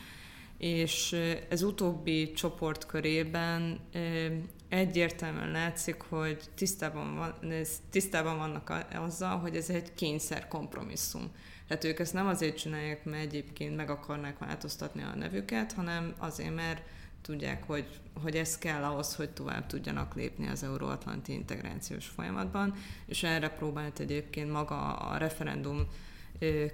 és 0.58 1.16
ez 1.50 1.64
utóbbi 1.64 2.32
csoport 2.32 2.86
körében 2.86 3.80
egyértelműen 4.70 5.52
látszik, 5.52 6.02
hogy 6.02 6.42
tisztában, 6.56 7.16
van, 7.16 7.34
tisztában 7.90 8.38
vannak 8.38 8.86
azzal, 8.94 9.38
hogy 9.38 9.56
ez 9.56 9.70
egy 9.70 9.94
kényszer 9.94 10.48
kompromisszum. 10.48 11.32
Tehát 11.68 11.84
ők 11.84 12.00
ezt 12.00 12.14
nem 12.14 12.28
azért 12.28 12.58
csinálják, 12.58 13.06
mert 13.06 13.24
egyébként 13.24 13.76
meg 13.76 13.90
akarnák 13.90 14.38
változtatni 14.38 15.02
a 15.02 15.16
nevüket, 15.16 15.74
hanem 15.74 16.14
azért, 16.18 16.56
mert 16.56 16.82
tudják, 17.22 17.64
hogy, 17.64 18.00
hogy 18.22 18.36
ez 18.36 18.58
kell 18.58 18.84
ahhoz, 18.84 19.16
hogy 19.16 19.30
tovább 19.30 19.68
tudjanak 19.68 20.16
lépni 20.16 20.48
az 20.48 20.64
euróatlanti 20.64 21.34
integrációs 21.34 22.08
folyamatban, 22.08 22.74
és 23.06 23.24
erre 23.24 23.50
próbált 23.50 24.00
egyébként 24.00 24.52
maga 24.52 24.96
a 24.96 25.18
referendum 25.18 25.88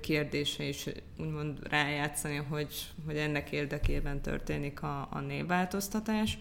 kérdése 0.01 0.63
is 0.63 0.89
úgymond 1.17 1.67
rájátszani, 1.69 2.35
hogy, 2.35 2.91
hogy 3.05 3.17
ennek 3.17 3.51
érdekében 3.51 4.21
történik 4.21 4.81
a, 4.81 5.07
a 5.11 5.19
névváltoztatás. 5.19 6.37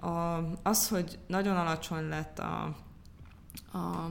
A, 0.00 0.38
az, 0.62 0.88
hogy 0.88 1.18
nagyon 1.26 1.56
alacsony 1.56 2.08
lett 2.08 2.38
a, 2.38 2.62
a 3.72 4.10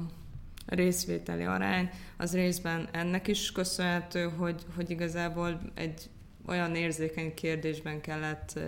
részvételi 0.65 1.43
arány, 1.43 1.89
az 2.17 2.33
részben 2.33 2.89
ennek 2.91 3.27
is 3.27 3.51
köszönhető, 3.51 4.29
hogy, 4.29 4.65
hogy 4.75 4.89
igazából 4.89 5.61
egy 5.73 6.09
olyan 6.45 6.75
érzékeny 6.75 7.33
kérdésben 7.33 8.01
kellett 8.01 8.59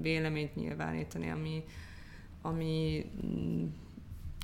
véleményt 0.00 0.54
nyilvánítani, 0.54 1.30
ami, 1.30 1.64
ami, 2.42 3.06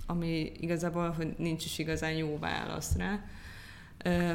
ami 0.06 0.52
igazából 0.60 1.10
hogy 1.10 1.34
nincs 1.38 1.64
is 1.64 1.78
igazán 1.78 2.12
jó 2.12 2.38
válasz 2.38 2.96
rá. 2.96 3.24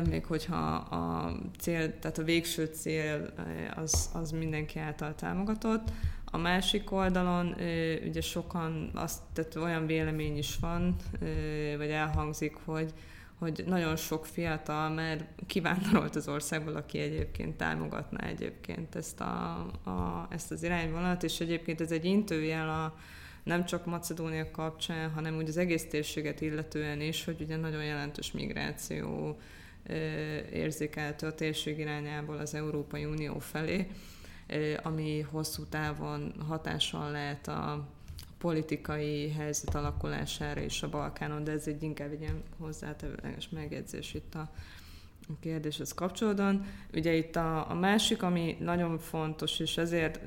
Még 0.10 0.26
hogyha 0.26 0.76
a 0.76 1.36
cél, 1.60 2.00
tehát 2.00 2.18
a 2.18 2.24
végső 2.24 2.66
cél 2.66 3.34
az, 3.76 4.10
az 4.14 4.32
mindenki 4.32 4.80
által 4.80 5.16
támogatott. 5.16 5.92
A 6.26 6.38
másik 6.38 6.92
oldalon 6.92 7.56
ugye 8.08 8.22
sokan 8.22 8.90
azt, 8.94 9.20
tehát 9.34 9.56
olyan 9.56 9.86
vélemény 9.86 10.38
is 10.38 10.58
van, 10.62 10.96
vagy 11.78 11.90
elhangzik, 11.90 12.56
hogy, 12.66 12.94
hogy 13.40 13.64
nagyon 13.68 13.96
sok 13.96 14.26
fiatal 14.26 14.90
már 14.90 15.28
kivándorolt 15.48 16.16
az 16.16 16.28
országból, 16.28 16.76
aki 16.76 17.00
egyébként 17.00 17.58
támogatná 17.58 18.28
egyébként 18.28 18.96
ezt, 18.96 19.20
a, 19.20 19.58
a, 19.84 20.28
ezt 20.30 20.52
az 20.52 20.64
irányvonalat, 20.64 21.24
és 21.24 21.40
egyébként 21.40 21.82
ez 21.82 21.92
egy 21.92 22.06
intőjel 22.06 22.70
a, 22.70 22.98
nem 23.44 23.66
csak 23.66 23.86
Macedónia 23.86 24.52
kapcsán, 24.52 25.12
hanem 25.12 25.36
úgy 25.36 25.48
az 25.48 25.58
egész 25.58 25.88
térséget 25.88 26.42
illetően 26.42 27.02
is, 27.02 27.26
hogy 27.26 27.42
ugye 27.42 27.56
nagyon 27.56 27.84
jelentős 27.84 28.32
migráció 28.32 29.38
érzékelhető 30.52 31.28
a 31.28 31.36
térség 31.36 31.80
irányából 31.80 32.38
az 32.38 32.54
Európai 32.54 33.06
Unió 33.06 33.40
felé, 33.40 33.88
ami 34.84 35.22
hosszú 35.32 35.64
távon 35.64 36.34
hatással 36.48 37.12
lehet 37.12 37.48
a, 37.48 37.88
politikai 38.46 39.32
helyzet 39.32 39.76
alakulására 39.76 40.62
is 40.62 40.84
a 40.84 40.90
Balkánon, 40.90 41.44
de 41.44 41.52
ez 41.52 41.68
egy 41.68 41.84
inkább 41.84 42.12
egy 42.12 42.22
ilyen 42.22 42.44
hozzátevőleges 42.60 43.50
megjegyzés 43.50 44.14
itt 44.14 44.36
a 44.36 44.50
kérdéshez 45.40 45.94
kapcsolódóan. 45.94 46.66
Ugye 46.94 47.14
itt 47.14 47.36
a, 47.36 47.70
a 47.70 47.74
másik, 47.74 48.24
ami 48.24 48.58
nagyon 48.60 48.98
fontos, 48.98 49.60
és 49.60 49.78
ezért 49.78 50.20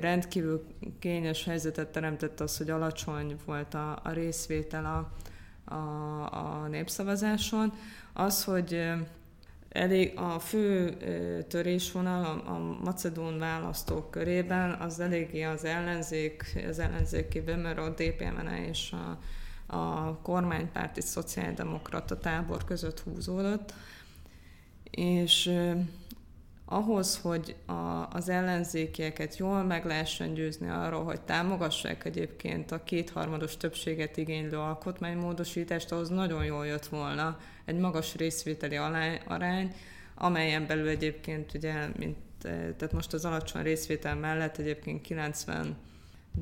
rendkívül 0.00 0.66
kényes 0.98 1.44
helyzetet 1.44 1.92
teremtett 1.92 2.40
az, 2.40 2.56
hogy 2.56 2.70
alacsony 2.70 3.36
volt 3.44 3.74
a, 3.74 4.00
a 4.02 4.10
részvétel 4.10 4.84
a, 4.84 5.74
a, 5.74 6.62
a 6.62 6.66
népszavazáson, 6.68 7.72
az, 8.12 8.44
hogy 8.44 8.90
elég 9.76 10.12
a 10.18 10.38
fő 10.38 10.96
törésvonal 11.48 12.24
a, 12.24 12.50
a 12.50 12.78
macedón 12.84 13.38
választók 13.38 14.10
körében 14.10 14.72
az 14.72 15.00
eléggé 15.00 15.42
az 15.42 15.64
ellenzék, 15.64 16.64
az 16.68 16.78
ellenzéki 16.78 17.38
a 17.78 17.88
DPMN 17.88 18.48
és 18.68 18.92
a, 18.92 19.18
a 19.76 20.16
kormánypárti 20.22 21.00
szociáldemokrata 21.00 22.18
tábor 22.18 22.64
között 22.64 23.00
húzódott, 23.00 23.74
és 24.90 25.52
ahhoz, 26.68 27.18
hogy 27.18 27.56
a, 27.66 27.72
az 28.12 28.28
ellenzékieket 28.28 29.36
jól 29.36 29.62
meg 29.62 29.84
lehessen 29.84 30.34
győzni 30.34 30.68
arról, 30.68 31.04
hogy 31.04 31.20
támogassák 31.20 32.04
egyébként 32.04 32.70
a 32.70 32.84
kétharmados 32.84 33.56
többséget 33.56 34.16
igénylő 34.16 34.58
alkotmánymódosítást, 34.58 35.92
ahhoz 35.92 36.08
nagyon 36.08 36.44
jól 36.44 36.66
jött 36.66 36.86
volna 36.86 37.38
egy 37.64 37.78
magas 37.78 38.14
részvételi 38.14 38.76
arány, 39.26 39.74
amelyen 40.14 40.66
belül 40.66 40.88
egyébként 40.88 41.54
ugye, 41.54 41.88
mint, 41.98 42.16
tehát 42.40 42.92
most 42.92 43.12
az 43.12 43.24
alacsony 43.24 43.62
részvétel 43.62 44.14
mellett 44.16 44.56
egyébként 44.56 45.00
90 45.00 45.76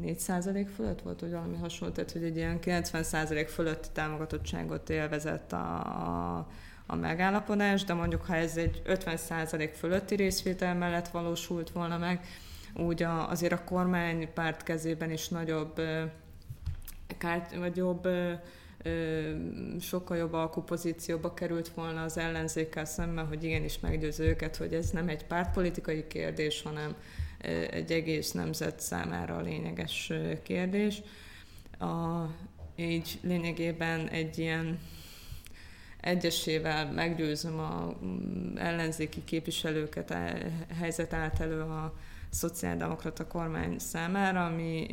4% 0.02 0.69
fölött 0.75 1.00
volt, 1.00 1.21
vagy 1.21 1.31
valami 1.31 1.57
hasonló, 1.57 1.95
tehát 1.95 2.12
hogy 2.12 2.23
egy 2.23 2.37
ilyen 2.37 2.59
90% 2.62 3.49
fölötti 3.49 3.88
támogatottságot 3.93 4.90
élvezett 4.90 5.52
a, 5.52 5.78
a 6.37 6.47
a 6.87 6.97
megállapodás, 6.97 7.85
de 7.85 7.95
mondjuk 7.95 8.25
ha 8.25 8.35
ez 8.35 8.57
egy 8.57 8.83
50% 8.87 9.71
fölötti 9.76 10.14
részvétel 10.14 10.75
mellett 10.75 11.09
valósult 11.09 11.71
volna 11.71 11.99
meg, 11.99 12.21
úgy 12.75 13.03
a, 13.03 13.31
azért 13.31 13.53
a 13.53 13.64
kormánypárt 13.64 14.62
kezében 14.62 15.11
is 15.11 15.29
nagyobb 15.29 15.81
vagy 17.59 17.76
jobb 17.76 18.09
sokkal 19.81 20.17
jobb 20.17 20.33
alkupozícióba 20.33 21.35
került 21.35 21.69
volna 21.69 22.03
az 22.03 22.19
ellenzékkel 22.19 22.85
szemben, 22.85 23.26
hogy 23.26 23.45
igenis 23.45 23.81
meggyőző 23.81 24.25
őket, 24.25 24.57
hogy 24.57 24.75
ez 24.75 24.91
nem 24.91 25.09
egy 25.09 25.25
pártpolitikai 25.25 26.07
kérdés, 26.07 26.62
hanem 26.62 26.95
egy 27.71 27.93
egész 27.93 28.33
nemzet 28.33 28.81
számára 28.81 29.41
lényeges 29.41 30.12
kérdés. 30.43 31.03
A, 31.79 32.25
így 32.76 33.19
lényegében 33.23 34.09
egy 34.09 34.38
ilyen 34.38 34.79
egyesével 36.04 36.92
meggyőzöm 36.92 37.58
a 37.58 37.94
mm, 38.04 38.56
ellenzéki 38.56 39.25
képviselőket 39.25 40.11
a 40.11 40.14
e, 40.14 40.50
helyzet 40.78 41.12
állt 41.12 41.40
elő 41.40 41.61
a 41.61 41.94
szociáldemokrata 42.30 43.26
kormány 43.26 43.78
számára, 43.78 44.44
ami 44.46 44.87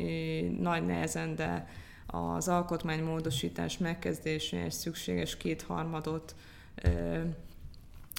nagy 0.60 0.86
nehezen, 0.86 1.34
de 1.34 1.68
az 2.06 2.48
alkotmánymódosítás 2.48 3.78
megkezdéséhez 3.78 4.74
szükséges 4.74 5.36
kétharmadot 5.36 6.34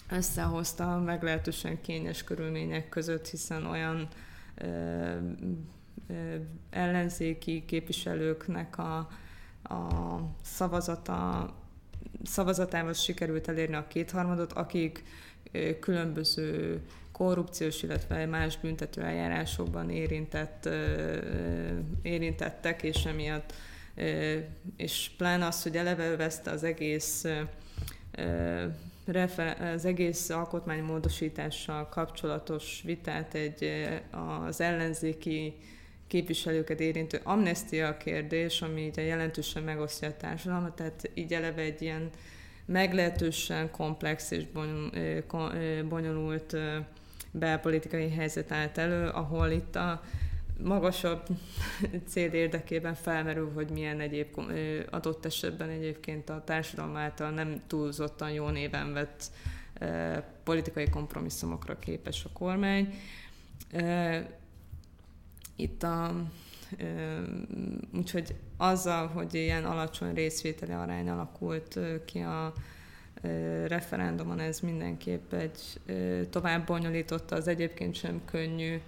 összehozta 0.09 0.99
meglehetősen 0.99 1.81
kényes 1.81 2.23
körülmények 2.23 2.89
között, 2.89 3.27
hiszen 3.27 3.65
olyan 3.65 4.07
ö, 4.55 4.65
ö, 6.07 6.35
ellenzéki 6.69 7.65
képviselőknek 7.65 8.77
a, 8.77 8.97
a 9.63 10.19
szavazata, 10.41 11.53
szavazatával 12.23 12.93
sikerült 12.93 13.47
elérni 13.47 13.75
a 13.75 13.87
kétharmadot, 13.87 14.53
akik 14.53 15.03
különböző 15.79 16.81
korrupciós, 17.11 17.83
illetve 17.83 18.25
más 18.25 18.57
büntető 18.57 19.01
eljárásokban 19.01 19.89
érintett, 19.89 20.69
érintettek, 22.01 22.83
és 22.83 23.05
emiatt 23.05 23.53
és 24.77 25.11
pláne 25.17 25.45
az, 25.45 25.63
hogy 25.63 25.77
eleve 25.77 26.15
veszte 26.15 26.51
az 26.51 26.63
egész 26.63 27.25
az 29.75 29.85
egész 29.85 30.29
alkotmánymódosítással 30.29 31.89
kapcsolatos 31.89 32.81
vitát 32.85 33.33
egy 33.33 33.69
az 34.45 34.61
ellenzéki 34.61 35.55
képviselőket 36.13 36.79
érintő 36.79 37.19
amnestia 37.23 37.97
kérdés, 37.97 38.61
ami 38.61 38.81
így 38.81 38.97
jelentősen 38.97 39.63
megosztja 39.63 40.07
a 40.07 40.17
társadalmat, 40.17 40.75
tehát 40.75 41.09
így 41.13 41.33
eleve 41.33 41.61
egy 41.61 41.81
ilyen 41.81 42.09
meglehetősen 42.65 43.71
komplex 43.71 44.31
és 44.31 44.43
bonyolult 45.89 46.55
belpolitikai 47.31 48.09
helyzet 48.09 48.51
állt 48.51 48.77
elő, 48.77 49.07
ahol 49.07 49.49
itt 49.49 49.75
a 49.75 50.03
magasabb 50.63 51.27
cél 52.09 52.31
érdekében 52.31 52.95
felmerül, 52.95 53.51
hogy 53.53 53.69
milyen 53.69 53.99
egyéb 53.99 54.27
adott 54.89 55.25
esetben 55.25 55.69
egyébként 55.69 56.29
a 56.29 56.43
társadalom 56.45 56.95
által 56.95 57.29
nem 57.29 57.61
túlzottan 57.67 58.31
jó 58.31 58.49
néven 58.49 58.93
vett 58.93 59.31
politikai 60.43 60.89
kompromisszumokra 60.89 61.79
képes 61.79 62.25
a 62.25 62.29
kormány. 62.33 62.93
Itt 65.55 65.83
a 65.83 66.13
úgyhogy 67.93 68.35
azzal, 68.57 69.07
hogy 69.07 69.33
ilyen 69.33 69.65
alacsony 69.65 70.13
részvételi 70.13 70.71
arány 70.71 71.09
alakult 71.09 71.79
ki 72.05 72.19
a 72.19 72.53
referendumon, 73.67 74.39
ez 74.39 74.59
mindenképp 74.59 75.33
egy 75.33 75.79
tovább 76.29 76.65
bonyolította 76.65 77.35
az 77.35 77.47
egyébként 77.47 77.95
sem 77.95 78.21
könnyű 78.25 78.81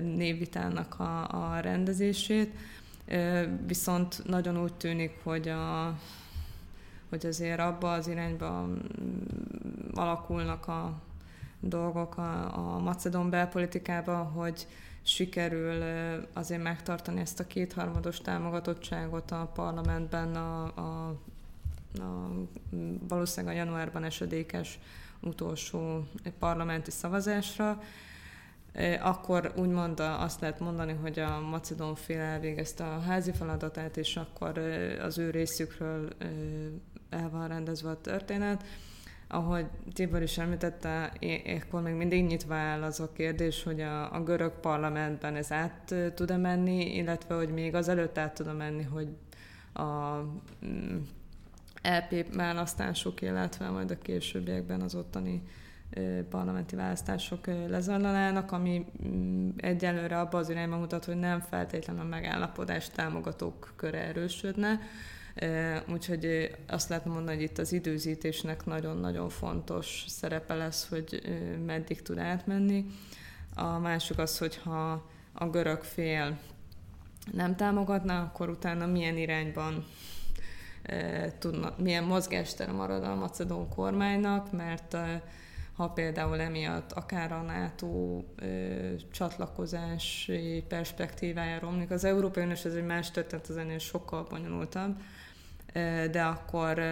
névvitának 0.00 1.00
a, 1.00 1.28
a 1.28 1.60
rendezését, 1.60 2.54
viszont 3.66 4.22
nagyon 4.26 4.62
úgy 4.62 4.74
tűnik, 4.74 5.20
hogy, 5.22 5.48
a, 5.48 5.98
hogy 7.08 7.26
azért 7.26 7.60
abba 7.60 7.92
az 7.92 8.08
irányba 8.08 8.68
alakulnak 9.94 10.68
a 10.68 11.00
dolgok 11.60 12.16
a, 12.16 12.58
a 12.58 12.78
macedon 12.78 13.30
belpolitikába, 13.30 14.16
hogy 14.16 14.66
sikerül 15.06 15.82
azért 16.32 16.62
megtartani 16.62 17.20
ezt 17.20 17.40
a 17.40 17.46
kétharmados 17.46 18.18
támogatottságot 18.18 19.30
a 19.30 19.50
parlamentben 19.54 20.36
a, 20.36 20.64
a, 20.64 21.08
a 21.98 22.30
valószínűleg 23.08 23.54
a 23.54 23.58
januárban 23.58 24.04
esedékes 24.04 24.78
utolsó 25.20 26.06
parlamenti 26.38 26.90
szavazásra, 26.90 27.80
akkor 29.00 29.52
úgymond 29.56 30.00
azt 30.00 30.40
lehet 30.40 30.60
mondani, 30.60 30.92
hogy 30.92 31.18
a 31.18 31.40
macedón 31.40 31.94
fél 31.94 32.20
elvégezte 32.20 32.84
a 32.84 33.00
házi 33.00 33.32
feladatát, 33.32 33.96
és 33.96 34.16
akkor 34.16 34.58
az 35.02 35.18
ő 35.18 35.30
részükről 35.30 36.08
el 37.10 37.30
van 37.30 37.48
rendezve 37.48 37.90
a 37.90 38.00
történet. 38.00 38.64
Ahogy 39.28 39.66
Tibor 39.92 40.22
is 40.22 40.38
említette, 40.38 41.12
akkor 41.60 41.82
még 41.82 41.94
mindig 41.94 42.24
nyitva 42.24 42.54
áll 42.54 42.82
az 42.82 43.00
a 43.00 43.12
kérdés, 43.12 43.62
hogy 43.62 43.80
a, 43.80 44.14
a 44.14 44.22
görög 44.22 44.52
parlamentben 44.60 45.34
ez 45.36 45.52
át 45.52 45.94
tud-e 46.14 46.36
menni, 46.36 46.94
illetve 46.94 47.34
hogy 47.34 47.48
még 47.48 47.74
az 47.74 47.88
előtt 47.88 48.18
át 48.18 48.34
tud 48.34 48.56
menni, 48.56 48.82
hogy 48.82 49.08
a 49.72 50.16
LP 51.82 52.12
mm, 52.12 52.18
e 52.18 52.24
választások, 52.32 53.22
illetve 53.22 53.70
majd 53.70 53.90
a 53.90 53.98
későbbiekben 53.98 54.80
az 54.80 54.94
ottani 54.94 55.42
parlamenti 56.30 56.76
választások 56.76 57.46
lezajlanának, 57.46 58.52
ami 58.52 58.86
mm, 59.06 59.48
egyelőre 59.56 60.20
abban 60.20 60.40
az 60.40 60.48
irányba 60.48 60.76
mutat, 60.76 61.04
hogy 61.04 61.16
nem 61.16 61.40
feltétlenül 61.40 62.02
a 62.02 62.04
megállapodás 62.04 62.88
támogatók 62.88 63.72
köre 63.76 63.98
erősödne. 63.98 64.80
Úgyhogy 65.92 66.50
azt 66.68 66.88
lehet 66.88 67.04
mondani, 67.04 67.36
hogy 67.36 67.44
itt 67.44 67.58
az 67.58 67.72
időzítésnek 67.72 68.64
nagyon-nagyon 68.64 69.28
fontos 69.28 70.04
szerepe 70.08 70.54
lesz, 70.54 70.88
hogy 70.88 71.20
meddig 71.66 72.02
tud 72.02 72.18
átmenni. 72.18 72.86
A 73.54 73.78
másik 73.78 74.18
az, 74.18 74.38
hogyha 74.38 75.08
a 75.32 75.48
görög 75.48 75.82
fél 75.82 76.38
nem 77.32 77.56
támogatná, 77.56 78.22
akkor 78.22 78.48
utána 78.48 78.86
milyen 78.86 79.16
irányban 79.16 79.84
tudna, 81.38 81.74
milyen 81.78 82.04
mozgástere 82.04 82.72
marad 82.72 83.04
a 83.04 83.14
macedón 83.14 83.68
kormánynak, 83.68 84.52
mert 84.52 84.96
ha 85.76 85.88
például 85.88 86.40
emiatt 86.40 86.92
akár 86.92 87.32
a 87.32 87.40
NATO 87.40 88.22
ö, 88.36 88.94
csatlakozási 89.12 90.64
perspektívája 90.68 91.58
romlik. 91.58 91.90
Az 91.90 92.04
Európai 92.04 92.42
Uniós 92.42 92.64
ez 92.64 92.74
egy 92.74 92.86
más 92.86 93.10
történet, 93.10 93.46
az 93.46 93.56
ennél 93.56 93.78
sokkal 93.78 94.26
bonyolultabb, 94.30 95.00
de 96.10 96.22
akkor 96.22 96.82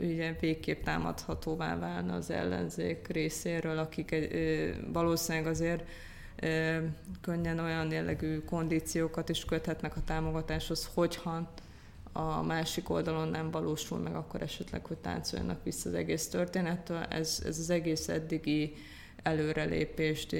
ugye 0.00 0.36
végképp 0.40 0.82
támadhatóvá 0.82 1.78
válna 1.78 2.14
az 2.14 2.30
ellenzék 2.30 3.08
részéről, 3.08 3.78
akik 3.78 4.14
valószínűleg 4.92 5.46
azért 5.46 5.84
könnyen 7.20 7.58
olyan 7.58 7.90
jellegű 7.90 8.38
kondíciókat 8.38 9.28
is 9.28 9.44
köthetnek 9.44 9.96
a 9.96 10.04
támogatáshoz, 10.04 10.90
hogyha 10.94 11.54
a 12.12 12.42
másik 12.42 12.90
oldalon 12.90 13.28
nem 13.28 13.50
valósul 13.50 13.98
meg, 13.98 14.14
akkor 14.14 14.42
esetleg, 14.42 14.86
hogy 14.86 14.96
táncoljanak 14.96 15.64
vissza 15.64 15.88
az 15.88 15.94
egész 15.94 16.28
történettől. 16.28 17.02
Ez, 17.02 17.42
ez 17.44 17.58
az 17.58 17.70
egész 17.70 18.08
eddigi 18.08 18.74
előrelépést 19.22 20.36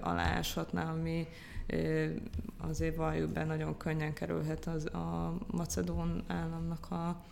aláshatná, 0.00 0.90
ami 0.90 1.28
azért 2.58 2.96
valljuk 2.96 3.32
be 3.32 3.44
nagyon 3.44 3.76
könnyen 3.76 4.12
kerülhet 4.12 4.66
az, 4.66 4.86
a 4.86 5.38
macedón 5.50 6.24
államnak 6.26 6.90
a 6.90 7.22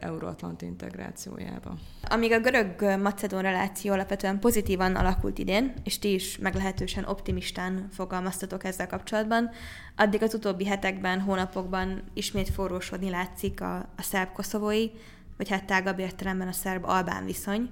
euróatlanti 0.00 0.66
integrációjába. 0.66 1.78
Amíg 2.02 2.32
a 2.32 2.40
görög-macedón 2.40 3.42
reláció 3.42 3.92
alapvetően 3.92 4.38
pozitívan 4.38 4.94
alakult 4.94 5.38
idén, 5.38 5.72
és 5.84 5.98
ti 5.98 6.12
is 6.12 6.38
meglehetősen 6.38 7.04
optimistán 7.04 7.88
fogalmaztatok 7.90 8.64
ezzel 8.64 8.86
kapcsolatban, 8.86 9.50
addig 9.96 10.22
az 10.22 10.34
utóbbi 10.34 10.64
hetekben, 10.64 11.20
hónapokban 11.20 12.02
ismét 12.14 12.48
forrósodni 12.48 13.10
látszik 13.10 13.60
a, 13.60 13.76
a 13.76 14.02
szerb-koszovói, 14.02 14.88
vagy 15.36 15.48
hát 15.48 15.64
tágabb 15.64 15.98
értelemben 15.98 16.48
a 16.48 16.52
szerb-albán 16.52 17.24
viszony. 17.24 17.70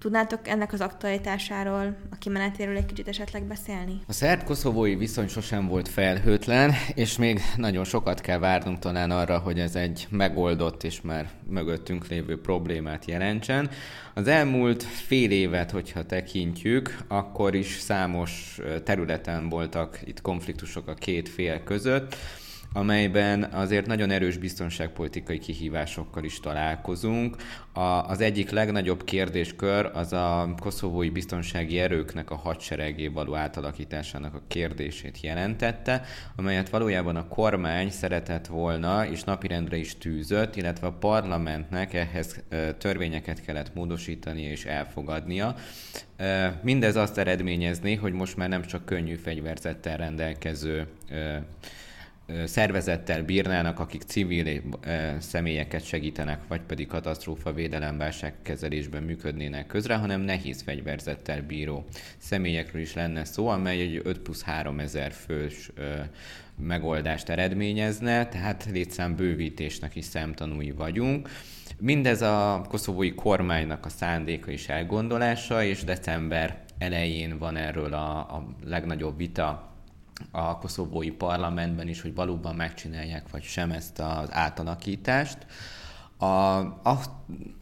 Tudnátok 0.00 0.48
ennek 0.48 0.72
az 0.72 0.80
aktualitásáról, 0.80 1.96
a 2.10 2.16
kimenetéről 2.18 2.76
egy 2.76 2.86
kicsit 2.86 3.08
esetleg 3.08 3.42
beszélni? 3.42 4.00
A 4.06 4.12
szerb-koszovói 4.12 4.94
viszony 4.94 5.28
sosem 5.28 5.66
volt 5.66 5.88
felhőtlen, 5.88 6.72
és 6.94 7.16
még 7.16 7.40
nagyon 7.56 7.84
sokat 7.84 8.20
kell 8.20 8.38
várnunk 8.38 8.78
talán 8.78 9.10
arra, 9.10 9.38
hogy 9.38 9.58
ez 9.58 9.74
egy 9.74 10.06
megoldott 10.10 10.82
és 10.82 11.00
már 11.00 11.30
mögöttünk 11.48 12.06
lévő 12.08 12.40
problémát 12.40 13.04
jelentsen. 13.04 13.70
Az 14.14 14.26
elmúlt 14.26 14.82
fél 14.82 15.30
évet, 15.30 15.70
hogyha 15.70 16.06
tekintjük, 16.06 16.98
akkor 17.08 17.54
is 17.54 17.78
számos 17.78 18.60
területen 18.84 19.48
voltak 19.48 20.00
itt 20.04 20.20
konfliktusok 20.20 20.88
a 20.88 20.94
két 20.94 21.28
fél 21.28 21.62
között 21.62 22.16
amelyben 22.72 23.42
azért 23.42 23.86
nagyon 23.86 24.10
erős 24.10 24.36
biztonságpolitikai 24.36 25.38
kihívásokkal 25.38 26.24
is 26.24 26.40
találkozunk. 26.40 27.36
A, 27.72 27.80
az 27.80 28.20
egyik 28.20 28.50
legnagyobb 28.50 29.04
kérdéskör 29.04 29.90
az 29.94 30.12
a 30.12 30.54
koszovói 30.60 31.10
biztonsági 31.10 31.78
erőknek 31.78 32.30
a 32.30 32.34
hadseregé 32.36 33.06
való 33.06 33.34
átalakításának 33.34 34.34
a 34.34 34.42
kérdését 34.48 35.20
jelentette, 35.20 36.04
amelyet 36.36 36.68
valójában 36.68 37.16
a 37.16 37.28
kormány 37.28 37.90
szeretett 37.90 38.46
volna 38.46 39.06
és 39.06 39.22
napirendre 39.22 39.76
is 39.76 39.98
tűzött, 39.98 40.56
illetve 40.56 40.86
a 40.86 40.92
parlamentnek 40.92 41.94
ehhez 41.94 42.42
törvényeket 42.78 43.40
kellett 43.40 43.74
módosítani 43.74 44.42
és 44.42 44.64
elfogadnia. 44.64 45.54
Mindez 46.62 46.96
azt 46.96 47.18
eredményezni, 47.18 47.94
hogy 47.94 48.12
most 48.12 48.36
már 48.36 48.48
nem 48.48 48.62
csak 48.62 48.84
könnyű 48.84 49.14
fegyverzettel 49.14 49.96
rendelkező 49.96 50.86
szervezettel 52.44 53.22
bírnának, 53.22 53.78
akik 53.78 54.02
civil 54.02 54.62
személyeket 55.18 55.84
segítenek, 55.84 56.40
vagy 56.48 56.60
pedig 56.60 56.86
katasztrófa 56.86 57.52
védelem 57.52 58.02
kezelésben 58.42 59.02
működnének 59.02 59.66
közre, 59.66 59.94
hanem 59.94 60.20
nehéz 60.20 60.62
fegyverzettel 60.62 61.42
bíró 61.42 61.84
személyekről 62.18 62.80
is 62.80 62.94
lenne 62.94 63.24
szó, 63.24 63.48
amely 63.48 63.80
egy 63.80 64.00
5 64.04 64.18
plusz 64.18 64.42
3 64.42 64.80
ezer 64.80 65.12
fős 65.12 65.70
megoldást 66.58 67.28
eredményezne, 67.28 68.28
tehát 68.28 68.68
létszám 68.72 69.16
bővítésnek 69.16 69.96
is 69.96 70.04
szemtanúi 70.04 70.70
vagyunk. 70.70 71.28
Mindez 71.78 72.22
a 72.22 72.64
koszovói 72.68 73.14
kormánynak 73.14 73.86
a 73.86 73.88
szándéka 73.88 74.50
és 74.50 74.68
elgondolása, 74.68 75.64
és 75.64 75.84
december 75.84 76.64
elején 76.78 77.38
van 77.38 77.56
erről 77.56 77.92
a, 77.92 78.18
a 78.18 78.54
legnagyobb 78.64 79.16
vita 79.16 79.69
a 80.30 80.58
koszovói 80.58 81.10
parlamentben 81.10 81.88
is, 81.88 82.02
hogy 82.02 82.14
valóban 82.14 82.54
megcsinálják 82.54 83.30
vagy 83.30 83.42
sem 83.42 83.70
ezt 83.70 83.98
az 83.98 84.32
átalakítást. 84.32 85.38
A, 86.20 86.58
a, 86.82 87.00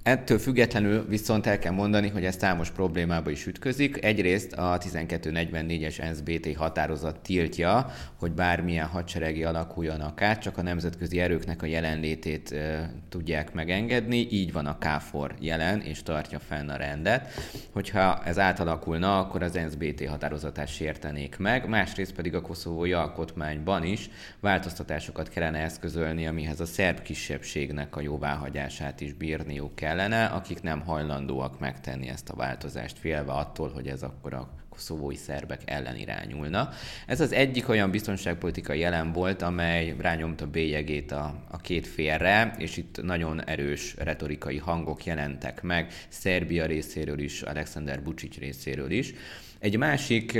ettől 0.02 0.38
függetlenül 0.38 1.06
viszont 1.08 1.46
el 1.46 1.58
kell 1.58 1.72
mondani, 1.72 2.08
hogy 2.08 2.24
ez 2.24 2.36
számos 2.36 2.70
problémába 2.70 3.30
is 3.30 3.46
ütközik. 3.46 4.04
Egyrészt 4.04 4.52
a 4.52 4.78
1244-es 4.78 6.16
SBT 6.16 6.56
határozat 6.56 7.20
tiltja, 7.20 7.90
hogy 8.18 8.32
bármilyen 8.32 8.86
hadseregi 8.86 9.44
alakuljanak 9.44 10.22
át, 10.22 10.40
csak 10.40 10.58
a 10.58 10.62
nemzetközi 10.62 11.20
erőknek 11.20 11.62
a 11.62 11.66
jelenlétét 11.66 12.52
e, 12.52 12.92
tudják 13.08 13.52
megengedni. 13.52 14.28
Így 14.30 14.52
van 14.52 14.66
a 14.66 14.78
KFOR 14.78 15.34
jelen, 15.40 15.80
és 15.80 16.02
tartja 16.02 16.38
fenn 16.38 16.68
a 16.68 16.76
rendet. 16.76 17.32
Hogyha 17.72 18.22
ez 18.24 18.38
átalakulna, 18.38 19.18
akkor 19.18 19.42
az 19.42 19.58
SBT 19.70 20.06
határozatát 20.06 20.68
sértenék 20.68 21.36
meg. 21.38 21.68
Másrészt 21.68 22.14
pedig 22.14 22.34
a 22.34 22.40
koszovói 22.40 22.92
alkotmányban 22.92 23.84
is 23.84 24.10
változtatásokat 24.40 25.28
kellene 25.28 25.58
eszközölni, 25.58 26.26
amihez 26.26 26.60
a 26.60 26.66
szerb 26.66 27.02
kisebbségnek 27.02 27.96
a 27.96 28.00
jóváhagyása 28.00 28.46
jóváhagyását 28.48 29.00
is 29.00 29.12
bírniuk 29.12 29.74
kellene, 29.74 30.24
akik 30.24 30.62
nem 30.62 30.80
hajlandóak 30.80 31.58
megtenni 31.58 32.08
ezt 32.08 32.28
a 32.28 32.36
változást, 32.36 32.98
félve 32.98 33.32
attól, 33.32 33.70
hogy 33.70 33.86
ez 33.86 34.02
akkor 34.02 34.34
a 34.34 34.48
koszovói 34.68 35.14
szerbek 35.14 35.60
ellen 35.64 35.96
irányulna. 35.96 36.68
Ez 37.06 37.20
az 37.20 37.32
egyik 37.32 37.68
olyan 37.68 37.90
biztonságpolitikai 37.90 38.78
jelen 38.78 39.12
volt, 39.12 39.42
amely 39.42 39.94
rányomta 39.98 40.46
bélyegét 40.46 41.12
a, 41.12 41.34
a 41.50 41.56
két 41.56 41.86
félre, 41.86 42.54
és 42.58 42.76
itt 42.76 43.02
nagyon 43.02 43.44
erős 43.44 43.94
retorikai 43.98 44.58
hangok 44.58 45.04
jelentek 45.04 45.62
meg, 45.62 45.92
Szerbia 46.08 46.66
részéről 46.66 47.18
is, 47.18 47.42
Alexander 47.42 48.02
Vucic 48.04 48.38
részéről 48.38 48.90
is. 48.90 49.12
Egy 49.58 49.76
másik 49.76 50.38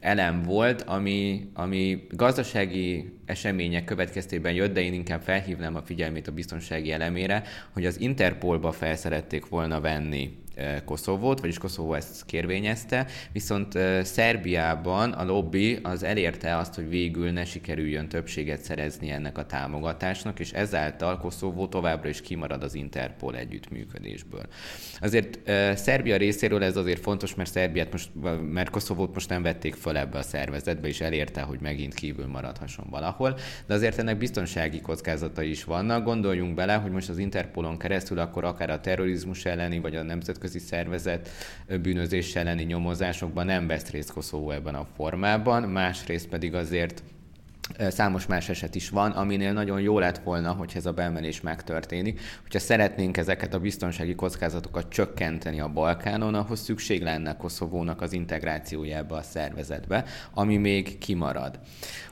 elem 0.00 0.42
volt, 0.42 0.82
ami, 0.82 1.50
ami 1.54 2.06
gazdasági 2.10 3.12
események 3.24 3.84
következtében 3.84 4.52
jött, 4.52 4.72
de 4.72 4.80
én 4.80 4.92
inkább 4.92 5.22
felhívnám 5.22 5.76
a 5.76 5.82
figyelmét 5.82 6.28
a 6.28 6.32
biztonsági 6.32 6.92
elemére, 6.92 7.42
hogy 7.72 7.86
az 7.86 8.00
Interpolba 8.00 8.72
felszerették 8.72 9.48
volna 9.48 9.80
venni 9.80 10.38
Koszovót, 10.84 11.40
vagyis 11.40 11.58
Koszovó 11.58 11.94
ezt 11.94 12.24
kérvényezte, 12.26 13.06
viszont 13.32 13.78
Szerbiában 14.02 15.12
a 15.12 15.24
lobby 15.24 15.78
az 15.82 16.02
elérte 16.02 16.56
azt, 16.56 16.74
hogy 16.74 16.88
végül 16.88 17.30
ne 17.30 17.44
sikerüljön 17.44 18.08
többséget 18.08 18.60
szerezni 18.60 19.10
ennek 19.10 19.38
a 19.38 19.46
támogatásnak, 19.46 20.40
és 20.40 20.52
ezáltal 20.52 21.18
Koszovó 21.18 21.66
továbbra 21.66 22.08
is 22.08 22.20
kimarad 22.20 22.62
az 22.62 22.74
Interpol 22.74 23.36
együttműködésből. 23.36 24.46
Azért 25.00 25.38
Szerbia 25.78 26.16
részéről 26.16 26.62
ez 26.62 26.76
azért 26.76 27.00
fontos, 27.00 27.34
mert 27.34 27.50
Szerbiát 27.50 27.92
most, 27.92 28.10
mert 28.50 28.70
Koszovót 28.70 29.14
most 29.14 29.28
nem 29.28 29.42
vették 29.42 29.74
fel 29.74 29.98
ebbe 29.98 30.18
a 30.18 30.22
szervezetbe, 30.22 30.88
és 30.88 31.00
elérte, 31.00 31.40
hogy 31.40 31.60
megint 31.60 31.94
kívül 31.94 32.26
maradhasson 32.26 32.86
valahol, 32.90 33.38
de 33.66 33.74
azért 33.74 33.98
ennek 33.98 34.18
biztonsági 34.18 34.80
kockázatai 34.80 35.50
is 35.50 35.64
vannak. 35.64 36.04
Gondoljunk 36.04 36.54
bele, 36.54 36.74
hogy 36.74 36.90
most 36.90 37.08
az 37.08 37.18
Interpolon 37.18 37.78
keresztül 37.78 38.18
akkor 38.18 38.44
akár 38.44 38.70
a 38.70 38.80
terrorizmus 38.80 39.44
elleni, 39.44 39.78
vagy 39.78 39.96
a 39.96 40.02
nemzetközi 40.02 40.39
nemzetközi 40.40 40.58
szervezet 40.58 41.28
bűnözés 41.82 42.36
elleni 42.36 42.62
nyomozásokban 42.62 43.46
nem 43.46 43.66
vesz 43.66 43.90
részt 43.90 44.12
Koszovó 44.12 44.50
ebben 44.50 44.74
a 44.74 44.86
formában, 44.96 45.62
másrészt 45.62 46.28
pedig 46.28 46.54
azért 46.54 47.02
Számos 47.78 48.26
más 48.26 48.48
eset 48.48 48.74
is 48.74 48.88
van, 48.88 49.10
aminél 49.10 49.52
nagyon 49.52 49.80
jó 49.80 49.98
lett 49.98 50.18
volna, 50.18 50.52
hogy 50.52 50.72
ez 50.74 50.86
a 50.86 50.92
beemelés 50.92 51.40
megtörténik. 51.40 52.20
Hogyha 52.42 52.58
szeretnénk 52.58 53.16
ezeket 53.16 53.54
a 53.54 53.58
biztonsági 53.58 54.14
kockázatokat 54.14 54.88
csökkenteni 54.88 55.60
a 55.60 55.68
Balkánon, 55.68 56.34
ahhoz 56.34 56.60
szükség 56.60 57.02
lenne 57.02 57.36
Koszovónak 57.36 58.00
az 58.00 58.12
integrációjába 58.12 59.16
a 59.16 59.22
szervezetbe, 59.22 60.04
ami 60.34 60.56
még 60.56 60.98
kimarad. 60.98 61.58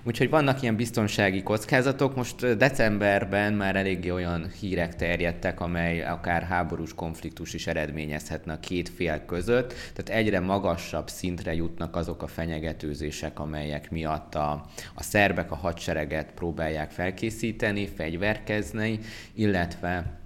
Úgyhogy 0.02 0.30
vannak 0.30 0.62
ilyen 0.62 0.76
biztonsági 0.76 1.42
kockázatok. 1.42 2.16
Most 2.16 2.56
decemberben 2.56 3.52
már 3.52 3.76
eléggé 3.76 4.10
olyan 4.10 4.50
hírek 4.60 4.96
terjedtek, 4.96 5.60
amely 5.60 6.02
akár 6.02 6.42
háborús 6.42 6.94
konfliktus 6.94 7.54
is 7.54 7.66
eredményezhetne 7.66 8.52
a 8.52 8.60
két 8.60 8.88
fél 8.88 9.24
között. 9.24 9.74
Tehát 9.94 10.22
egyre 10.22 10.40
magasabb 10.40 11.08
szintre 11.08 11.54
jutnak 11.54 11.96
azok 11.96 12.22
a 12.22 12.26
fenyegetőzések, 12.26 13.38
amelyek 13.38 13.90
miatt 13.90 14.34
a, 14.34 14.50
a 14.94 15.02
szerbek 15.02 15.47
a 15.50 15.56
hadsereget 15.56 16.32
próbálják 16.34 16.90
felkészíteni, 16.90 17.86
fegyverkezni, 17.86 18.98
illetve 19.34 20.18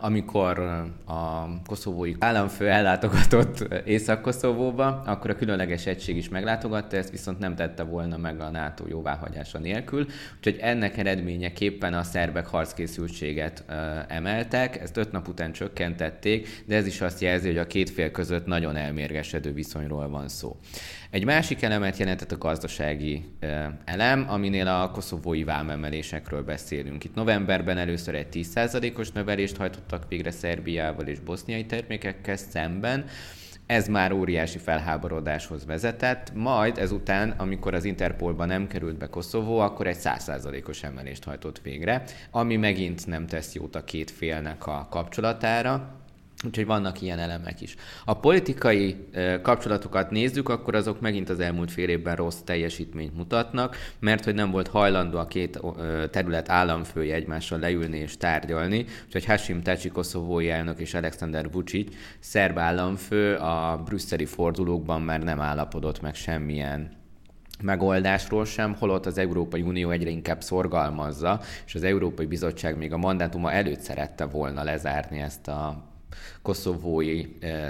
amikor 0.00 0.58
a 1.04 1.48
koszovói 1.66 2.14
államfő 2.18 2.68
ellátogatott 2.68 3.84
Észak-Koszovóba, 3.84 5.02
akkor 5.06 5.30
a 5.30 5.34
különleges 5.36 5.86
egység 5.86 6.16
is 6.16 6.28
meglátogatta 6.28 6.96
ezt, 6.96 7.10
viszont 7.10 7.38
nem 7.38 7.54
tette 7.54 7.82
volna 7.82 8.16
meg 8.16 8.40
a 8.40 8.50
NATO 8.50 8.84
jóváhagyása 8.88 9.58
nélkül, 9.58 10.06
úgyhogy 10.36 10.58
ennek 10.60 10.96
eredményeképpen 10.96 11.94
a 11.94 12.02
szerbek 12.02 12.46
harckészültséget 12.46 13.64
emeltek, 14.08 14.80
ezt 14.80 14.96
öt 14.96 15.12
nap 15.12 15.28
után 15.28 15.52
csökkentették, 15.52 16.62
de 16.66 16.76
ez 16.76 16.86
is 16.86 17.00
azt 17.00 17.20
jelzi, 17.20 17.46
hogy 17.46 17.58
a 17.58 17.66
két 17.66 17.90
fél 17.90 18.10
között 18.10 18.46
nagyon 18.46 18.76
elmérgesedő 18.76 19.52
viszonyról 19.52 20.08
van 20.08 20.28
szó. 20.28 20.56
Egy 21.10 21.24
másik 21.24 21.62
elemet 21.62 21.96
jelentett 21.96 22.32
a 22.32 22.38
gazdasági 22.38 23.24
elem, 23.84 24.26
aminél 24.28 24.66
a 24.66 24.90
koszovói 24.90 25.44
vámemelésekről 25.44 26.42
beszélünk. 26.42 27.04
Itt 27.04 27.14
novemberben 27.14 27.78
először 27.78 28.14
egy 28.14 28.28
10%-os 28.32 29.10
növelést 29.10 29.56
hajtottak 29.56 30.08
végre 30.08 30.30
Szerbiával 30.30 31.06
és 31.06 31.20
boszniai 31.20 31.66
termékekkel 31.66 32.36
szemben, 32.36 33.04
ez 33.66 33.88
már 33.88 34.12
óriási 34.12 34.58
felháborodáshoz 34.58 35.66
vezetett, 35.66 36.32
majd 36.34 36.78
ezután, 36.78 37.30
amikor 37.30 37.74
az 37.74 37.84
Interpolba 37.84 38.44
nem 38.44 38.66
került 38.66 38.98
be 38.98 39.06
Koszovó, 39.06 39.58
akkor 39.58 39.86
egy 39.86 39.96
100%-os 40.00 40.82
emelést 40.82 41.24
hajtott 41.24 41.60
végre, 41.60 42.02
ami 42.30 42.56
megint 42.56 43.06
nem 43.06 43.26
tesz 43.26 43.54
jót 43.54 43.74
a 43.74 43.84
két 43.84 44.10
félnek 44.10 44.66
a 44.66 44.86
kapcsolatára. 44.90 45.94
Úgyhogy 46.46 46.66
vannak 46.66 47.00
ilyen 47.00 47.18
elemek 47.18 47.60
is. 47.60 47.74
A 48.04 48.18
politikai 48.18 48.96
kapcsolatokat 49.42 50.10
nézzük, 50.10 50.48
akkor 50.48 50.74
azok 50.74 51.00
megint 51.00 51.28
az 51.28 51.40
elmúlt 51.40 51.70
fél 51.70 51.88
évben 51.88 52.16
rossz 52.16 52.38
teljesítményt 52.44 53.16
mutatnak, 53.16 53.76
mert 53.98 54.24
hogy 54.24 54.34
nem 54.34 54.50
volt 54.50 54.68
hajlandó 54.68 55.18
a 55.18 55.26
két 55.26 55.60
terület 56.10 56.50
államfője 56.50 57.14
egymással 57.14 57.58
leülni 57.58 57.98
és 57.98 58.16
tárgyalni, 58.16 58.84
úgyhogy 59.04 59.24
Hashim 59.24 59.62
Taci 59.62 59.88
koszovói 59.88 60.50
elnök 60.50 60.78
és 60.78 60.94
Alexander 60.94 61.50
Vucic 61.50 61.94
szerb 62.18 62.58
államfő 62.58 63.34
a 63.34 63.82
brüsszeli 63.84 64.24
fordulókban 64.24 65.02
már 65.02 65.22
nem 65.22 65.40
állapodott 65.40 66.00
meg 66.00 66.14
semmilyen 66.14 66.96
megoldásról 67.62 68.44
sem, 68.44 68.74
holott 68.78 69.06
az 69.06 69.18
Európai 69.18 69.62
Unió 69.62 69.90
egyre 69.90 70.10
inkább 70.10 70.42
szorgalmazza, 70.42 71.40
és 71.66 71.74
az 71.74 71.82
Európai 71.82 72.26
Bizottság 72.26 72.76
még 72.76 72.92
a 72.92 72.96
mandátuma 72.96 73.52
előtt 73.52 73.80
szerette 73.80 74.24
volna 74.24 74.62
lezárni 74.62 75.20
ezt 75.20 75.48
a 75.48 75.84
koszovói 76.42 77.24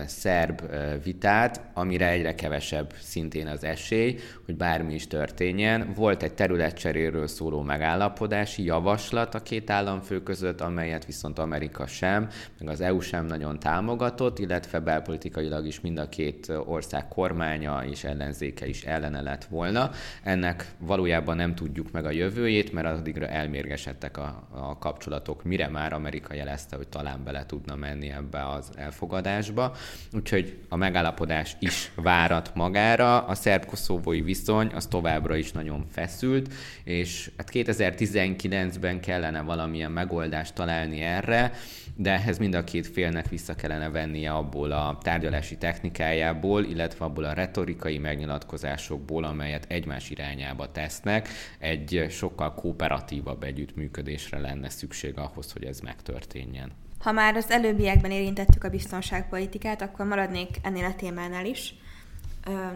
szerb 0.07 0.63
vitát, 1.03 1.61
amire 1.75 2.09
egyre 2.09 2.35
kevesebb 2.35 2.95
szintén 3.01 3.47
az 3.47 3.65
esély, 3.65 4.19
hogy 4.45 4.57
bármi 4.57 4.95
is 4.95 5.07
történjen. 5.07 5.93
Volt 5.95 6.23
egy 6.23 6.33
területcseréről 6.33 7.27
szóló 7.27 7.63
megállapodási 7.63 8.65
javaslat 8.65 9.35
a 9.35 9.43
két 9.43 9.71
államfő 9.71 10.23
között, 10.23 10.61
amelyet 10.61 11.07
viszont 11.07 11.39
Amerika 11.39 11.87
sem, 11.87 12.29
meg 12.59 12.69
az 12.69 12.81
EU 12.81 13.01
sem 13.01 13.27
nagyon 13.27 13.59
támogatott, 13.59 14.39
illetve 14.39 14.81
belpolitikailag 14.81 15.67
is 15.67 15.81
mind 15.81 15.99
a 15.99 16.09
két 16.09 16.53
ország 16.67 17.09
kormánya 17.09 17.85
és 17.85 18.05
ellenzéke 18.05 18.67
is 18.67 18.85
ellene 18.85 19.21
lett 19.21 19.45
volna. 19.45 19.91
Ennek 20.23 20.75
valójában 20.79 21.37
nem 21.37 21.55
tudjuk 21.55 21.91
meg 21.91 22.05
a 22.05 22.11
jövőjét, 22.11 22.73
mert 22.73 22.87
addigra 22.87 23.27
elmérgesedtek 23.27 24.17
a, 24.17 24.49
a 24.51 24.79
kapcsolatok, 24.79 25.45
mire 25.45 25.69
már 25.69 25.93
Amerika 25.93 26.35
jelezte, 26.35 26.77
hogy 26.77 26.89
talán 26.89 27.25
bele 27.25 27.47
tudna 27.47 27.77
menni 27.77 28.11
ebbe 28.11 28.26
ebbe 28.27 28.49
az 28.49 28.71
elfogadásba. 28.77 29.77
Úgyhogy 30.13 30.59
a 30.69 30.77
megállapodás 30.77 31.57
is 31.59 31.93
várat 31.95 32.55
magára. 32.55 33.27
A 33.27 33.35
szerb-koszovói 33.35 34.21
viszony 34.21 34.71
az 34.75 34.87
továbbra 34.87 35.37
is 35.37 35.53
nagyon 35.53 35.87
feszült, 35.91 36.53
és 36.85 37.31
hát 37.37 37.51
2019-ben 37.53 39.01
kellene 39.01 39.43
valamilyen 39.43 39.91
megoldást 39.91 40.55
találni 40.55 41.01
erre, 41.01 41.53
de 41.97 42.13
ehhez 42.13 42.39
mind 42.39 42.55
a 42.55 42.65
két 42.65 42.87
félnek 42.87 43.29
vissza 43.29 43.55
kellene 43.55 43.89
vennie 43.89 44.33
abból 44.33 44.71
a 44.73 44.99
tárgyalási 45.03 45.57
technikájából, 45.57 46.65
illetve 46.65 47.05
abból 47.05 47.25
a 47.25 47.33
retorikai 47.33 47.99
megnyilatkozásokból, 47.99 49.25
amelyet 49.25 49.65
egymás 49.69 50.11
irányába 50.11 50.73
tesznek, 50.73 51.29
egy 51.59 52.07
sokkal 52.11 52.55
kooperatívabb 52.55 53.43
együttműködésre 53.43 54.39
lenne 54.39 54.69
szükség 54.69 55.19
ahhoz, 55.19 55.53
hogy 55.53 55.65
ez 55.65 55.81
megtörténjen. 55.81 56.86
Ha 56.99 57.13
már 57.13 57.37
az 57.37 57.51
előbbiekben 57.51 58.11
érintettük 58.11 58.65
a 58.65 58.71
biztonságpolitikát, 58.71 59.83
akkor 59.83 60.07
maradnék 60.07 60.57
ennél 60.63 60.85
a 60.85 60.95
témánál 60.95 61.47
is. 61.47 61.75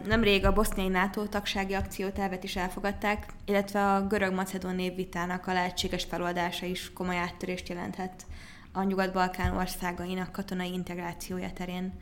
Nemrég 0.07 0.45
a 0.45 0.53
boszniai 0.53 0.89
NATO 0.89 1.27
tagsági 1.27 1.75
akciótervet 1.75 2.45
is 2.45 2.57
elfogadták, 2.57 3.27
illetve 3.45 3.93
a 3.95 4.07
görög-macedón 4.07 4.75
névvitának 4.75 5.47
a 5.47 5.53
lehetséges 5.53 6.05
feloldása 6.05 6.67
is 6.67 6.93
komoly 6.93 7.17
áttörést 7.17 7.69
jelenthet 7.69 8.27
a 8.73 8.83
Nyugat-Balkán 8.83 9.57
országainak 9.57 10.33
katonai 10.33 10.73
integrációja 10.73 11.51
terén. 11.53 11.93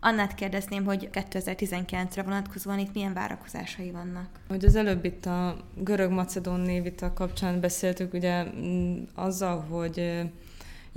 Annát 0.00 0.34
kérdezném, 0.34 0.84
hogy 0.84 1.08
2019-re 1.12 2.22
vonatkozóan 2.22 2.78
itt 2.78 2.94
milyen 2.94 3.12
várakozásai 3.12 3.90
vannak? 3.90 4.28
Hogy 4.48 4.64
az 4.64 4.76
előbb 4.76 5.04
itt 5.04 5.26
a 5.26 5.56
görög-macedón 5.74 6.60
névita 6.60 7.12
kapcsán 7.12 7.60
beszéltük, 7.60 8.12
ugye 8.12 8.44
mm, 8.44 9.02
azzal, 9.14 9.60
hogy 9.60 10.22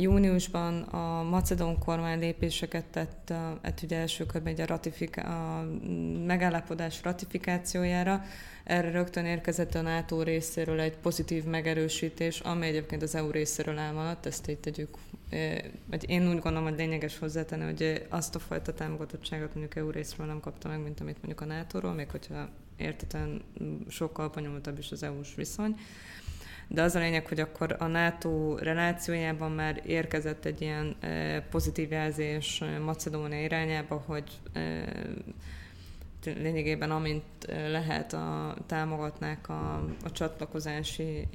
júniusban 0.01 0.81
a 0.81 1.23
macedón 1.23 1.79
kormány 1.79 2.19
lépéseket 2.19 2.85
tett, 2.85 3.33
hát 3.61 3.81
ugye 3.83 3.97
első 3.97 4.25
körben 4.25 4.55
a, 4.55 4.65
ratifika- 4.65 5.25
a 5.25 5.67
megállapodás 6.25 7.03
ratifikációjára, 7.03 8.23
erre 8.63 8.91
rögtön 8.91 9.25
érkezett 9.25 9.75
a 9.75 9.81
NATO 9.81 10.21
részéről 10.23 10.79
egy 10.79 10.97
pozitív 10.97 11.43
megerősítés, 11.43 12.39
ami 12.39 12.67
egyébként 12.67 13.01
az 13.01 13.15
EU 13.15 13.31
részéről 13.31 13.77
elmaradt, 13.77 14.25
ezt 14.25 14.49
így 14.49 14.59
tegyük, 14.59 14.97
vagy 15.89 16.09
én 16.09 16.21
úgy 16.21 16.39
gondolom, 16.39 16.63
hogy 16.63 16.77
lényeges 16.77 17.17
hozzátenni, 17.17 17.63
hogy 17.63 18.05
azt 18.09 18.35
a 18.35 18.39
fajta 18.39 18.73
támogatottságot 18.73 19.55
mondjuk 19.55 19.75
EU 19.75 19.91
részről 19.91 20.27
nem 20.27 20.39
kapta 20.39 20.67
meg, 20.67 20.81
mint 20.81 20.99
amit 20.99 21.17
mondjuk 21.17 21.41
a 21.41 21.53
NATO-ról, 21.53 21.93
még 21.93 22.09
hogyha 22.09 22.49
értetlen 22.77 23.41
sokkal 23.87 24.27
bonyolultabb 24.29 24.77
is 24.77 24.91
az 24.91 25.03
EU-s 25.03 25.35
viszony. 25.35 25.75
De 26.71 26.81
az 26.81 26.95
a 26.95 26.99
lényeg, 26.99 27.27
hogy 27.27 27.39
akkor 27.39 27.75
a 27.79 27.87
NATO 27.87 28.55
relációjában 28.57 29.51
már 29.51 29.81
érkezett 29.85 30.45
egy 30.45 30.61
ilyen 30.61 30.95
pozitív 31.49 31.91
jelzés 31.91 32.63
Macedónia 32.85 33.41
irányába, 33.41 34.03
hogy 34.05 34.39
lényegében 36.23 36.91
amint 36.91 37.23
lehet 37.47 38.13
a, 38.13 38.55
támogatnák 38.65 39.49
a, 39.49 39.73
a 40.03 40.11
csatlakozási 40.11 41.27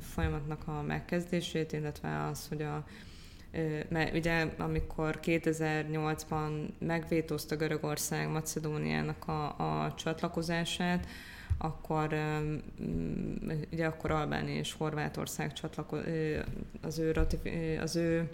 folyamatnak 0.00 0.68
a 0.68 0.82
megkezdését, 0.82 1.72
illetve 1.72 2.26
az, 2.30 2.48
hogy 2.48 2.62
a 2.62 2.84
mert 3.88 4.14
ugye 4.16 4.46
amikor 4.58 5.18
2008-ban 5.22 6.68
megvétózta 6.78 7.56
Görögország 7.56 8.28
Macedóniának 8.28 9.28
a, 9.28 9.44
a 9.84 9.94
csatlakozását, 9.94 11.06
akkor 11.58 12.16
ugye 13.72 13.86
akkor 13.86 14.10
Albánia 14.10 14.54
és 14.54 14.72
Horvátország 14.72 15.52
csatlako, 15.52 15.96
az 16.82 16.98
ő, 16.98 17.12
ratifi, 17.12 17.76
az 17.80 17.96
ő 17.96 18.28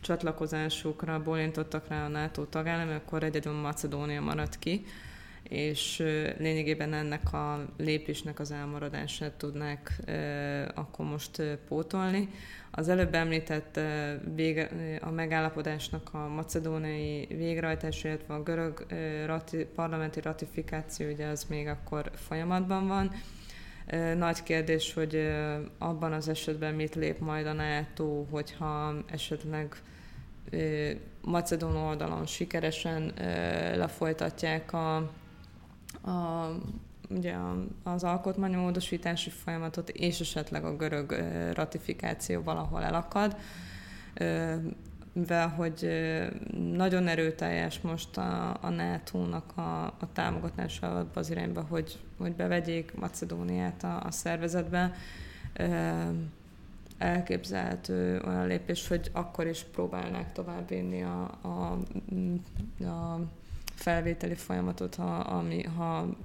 csatlakozásukra 0.00 1.22
bólintottak 1.22 1.88
rá 1.88 2.04
a 2.04 2.08
NATO 2.08 2.44
tagállam, 2.44 2.94
akkor 2.94 3.22
egyedül 3.22 3.52
Macedónia 3.52 4.20
maradt 4.20 4.58
ki 4.58 4.84
és 5.48 5.96
lényegében 6.38 6.92
ennek 6.92 7.32
a 7.32 7.66
lépésnek 7.76 8.40
az 8.40 8.50
elmaradását 8.50 9.32
tudnák 9.32 9.92
akkor 10.74 11.06
most 11.06 11.42
pótolni. 11.68 12.28
Az 12.70 12.88
előbb 12.88 13.14
említett 13.14 13.80
vége, 14.34 14.68
a 15.00 15.10
megállapodásnak 15.10 16.08
a 16.12 16.28
macedóniai 16.28 17.26
végrehajtása, 17.26 18.08
illetve 18.08 18.34
a 18.34 18.42
görög 18.42 18.86
rati, 19.26 19.66
parlamenti 19.74 20.20
ratifikáció, 20.20 21.10
ugye 21.10 21.26
az 21.26 21.44
még 21.44 21.66
akkor 21.66 22.10
folyamatban 22.14 22.86
van. 22.86 23.10
Nagy 24.16 24.42
kérdés, 24.42 24.92
hogy 24.92 25.28
abban 25.78 26.12
az 26.12 26.28
esetben 26.28 26.74
mit 26.74 26.94
lép 26.94 27.18
majd 27.18 27.46
a 27.46 27.52
NATO, 27.52 28.26
hogyha 28.30 28.94
esetleg 29.10 29.76
Macedón 31.20 31.76
oldalon 31.76 32.26
sikeresen 32.26 33.12
lefolytatják 33.76 34.72
a 34.72 35.10
a, 36.06 36.46
ugye 37.08 37.34
az 37.82 38.04
alkotmánymódosítási 38.04 39.30
folyamatot, 39.30 39.88
és 39.90 40.20
esetleg 40.20 40.64
a 40.64 40.76
görög 40.76 41.12
ratifikáció 41.54 42.42
valahol 42.42 42.82
elakad, 42.82 43.36
mivel 45.12 45.48
hogy 45.48 45.88
nagyon 46.72 47.06
erőteljes 47.06 47.80
most 47.80 48.16
a, 48.16 48.58
a 48.60 48.68
NATO-nak 48.68 49.56
a, 49.56 49.84
a 49.84 50.08
támogatása 50.12 50.98
abba 50.98 51.20
az 51.20 51.30
irányba, 51.30 51.66
hogy, 51.68 51.98
hogy 52.18 52.32
bevegyék 52.32 52.94
Macedóniát 52.94 53.84
a, 53.84 54.02
a 54.04 54.10
szervezetbe, 54.10 54.92
elképzelhető 56.98 58.22
olyan 58.26 58.46
lépés, 58.46 58.88
hogy 58.88 59.10
akkor 59.12 59.46
is 59.46 59.62
próbálnák 59.62 60.32
továbbvinni 60.32 61.02
a, 61.02 61.38
a, 61.42 61.78
a 62.84 63.20
felvételi 63.76 64.34
folyamatot, 64.34 64.94
ha, 64.94 65.16
ami, 65.16 65.62
ha 65.62 66.16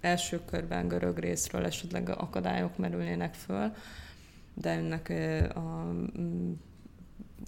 első 0.00 0.40
körben 0.44 0.88
görög 0.88 1.18
részről 1.18 1.64
esetleg 1.64 2.08
akadályok 2.08 2.76
merülnének 2.76 3.34
föl, 3.34 3.72
de 4.54 4.70
ennek 4.70 5.12
a, 5.56 5.92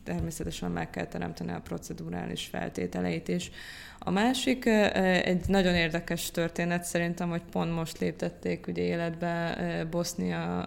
természetesen 0.04 0.70
meg 0.70 0.90
kell 0.90 1.06
teremteni 1.06 1.52
a 1.52 1.60
procedurális 1.60 2.46
feltételeit 2.46 3.28
is. 3.28 3.50
A 3.98 4.10
másik 4.10 4.66
egy 4.66 5.48
nagyon 5.48 5.74
érdekes 5.74 6.30
történet 6.30 6.84
szerintem, 6.84 7.28
hogy 7.28 7.42
pont 7.50 7.74
most 7.74 7.98
léptették 7.98 8.66
ugye 8.66 8.82
életbe 8.82 9.86
Bosznia 9.90 10.66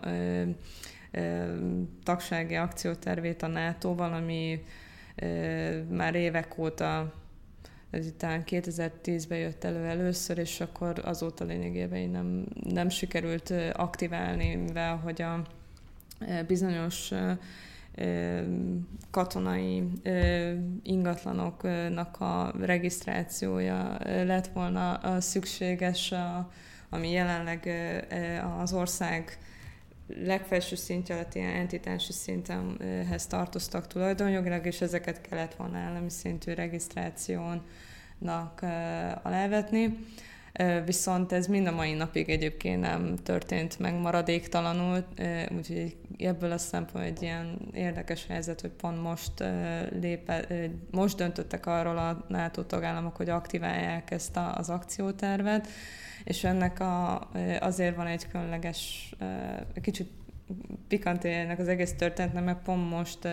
tagsági 2.03 2.55
akciótervét 2.55 3.43
a 3.43 3.47
NATO-val, 3.47 4.13
ami 4.13 4.63
már 5.89 6.15
évek 6.15 6.57
óta 6.57 7.13
talán 8.17 8.43
2010-ben 8.45 9.37
jött 9.37 9.63
elő 9.63 9.85
először, 9.85 10.37
és 10.37 10.61
akkor 10.61 11.01
azóta 11.03 11.43
lényegében 11.43 12.09
nem, 12.09 12.45
nem 12.63 12.89
sikerült 12.89 13.53
aktiválni, 13.73 14.55
mivel 14.55 14.95
hogy 14.95 15.21
a 15.21 15.41
bizonyos 16.47 17.11
katonai 19.11 19.83
ingatlanoknak 20.83 22.19
a 22.19 22.53
regisztrációja 22.59 23.97
lett 24.03 24.47
volna 24.47 24.99
szükséges, 25.21 26.13
ami 26.89 27.11
jelenleg 27.11 27.69
az 28.61 28.73
ország 28.73 29.37
legfelső 30.23 30.75
szintje 30.75 31.15
alatt 31.15 31.35
ilyen 31.35 31.55
entitási 31.55 32.11
szintenhez 32.11 33.27
tartoztak 33.27 33.87
tulajdonjogilag, 33.87 34.65
és 34.65 34.81
ezeket 34.81 35.21
kellett 35.21 35.55
volna 35.55 35.77
állami 35.77 36.09
szintű 36.09 36.53
regisztrációnak 36.53 38.61
alávetni. 39.23 39.97
Viszont 40.85 41.31
ez 41.31 41.47
mind 41.47 41.67
a 41.67 41.71
mai 41.71 41.93
napig 41.93 42.29
egyébként 42.29 42.81
nem 42.81 43.15
történt 43.15 43.79
meg 43.79 43.93
maradéktalanul, 43.93 45.05
úgyhogy 45.57 45.95
ebből 46.17 46.51
a 46.51 46.57
szempontból 46.57 47.01
egy 47.01 47.21
ilyen 47.21 47.57
érdekes 47.73 48.25
helyzet, 48.27 48.61
hogy 48.61 48.69
pont 48.69 49.01
most, 49.01 49.43
lépe, 49.99 50.47
most 50.91 51.17
döntöttek 51.17 51.65
arról 51.65 51.97
a 51.97 52.25
NATO 52.27 52.63
tagállamok, 52.63 53.15
hogy 53.15 53.29
aktiválják 53.29 54.11
ezt 54.11 54.39
az 54.55 54.69
akciótervet, 54.69 55.67
és 56.23 56.43
ennek 56.43 56.79
a, 56.79 57.29
azért 57.59 57.95
van 57.95 58.07
egy 58.07 58.27
különleges, 58.27 59.13
kicsit 59.81 60.09
pikant 60.87 61.25
ennek 61.25 61.59
az 61.59 61.67
egész 61.67 61.93
történetnek, 61.93 62.43
mert 62.43 62.61
pont 62.63 62.89
most 62.89 63.27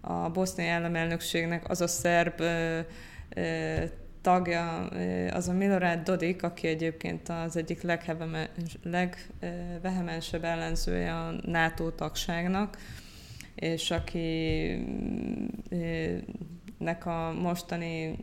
a 0.00 0.30
boszniai 0.30 0.68
államelnökségnek 0.68 1.68
az 1.68 1.80
a 1.80 1.86
szerb 1.86 2.42
tagja, 4.20 4.86
az 5.30 5.48
a 5.48 5.52
Milorad 5.52 5.98
Dodik, 5.98 6.42
aki 6.42 6.66
egyébként 6.66 7.28
az 7.28 7.56
egyik 7.56 7.82
legbehemensebb 8.82 10.44
ellenzője 10.44 11.14
a 11.14 11.34
NATO 11.44 11.90
tagságnak, 11.90 12.78
és 13.54 13.90
aki 13.90 14.68
nek 16.78 17.06
a 17.06 17.32
mostani 17.40 18.16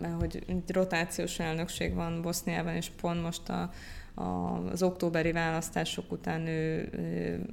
mert 0.00 0.14
hogy 0.18 0.44
rotációs 0.66 1.38
elnökség 1.38 1.94
van 1.94 2.22
Boszniában, 2.22 2.74
és 2.74 2.90
pont 3.00 3.22
most 3.22 3.48
a, 3.48 3.70
a, 4.14 4.22
az 4.70 4.82
októberi 4.82 5.32
választások 5.32 6.12
után 6.12 6.46
ő, 6.46 6.88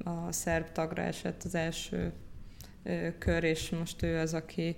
a 0.04 0.32
szerb 0.32 0.72
tagra 0.72 1.02
esett 1.02 1.42
az 1.42 1.54
első 1.54 2.12
kör, 3.18 3.44
és 3.44 3.70
most 3.70 4.02
ő 4.02 4.18
az, 4.18 4.34
aki 4.34 4.76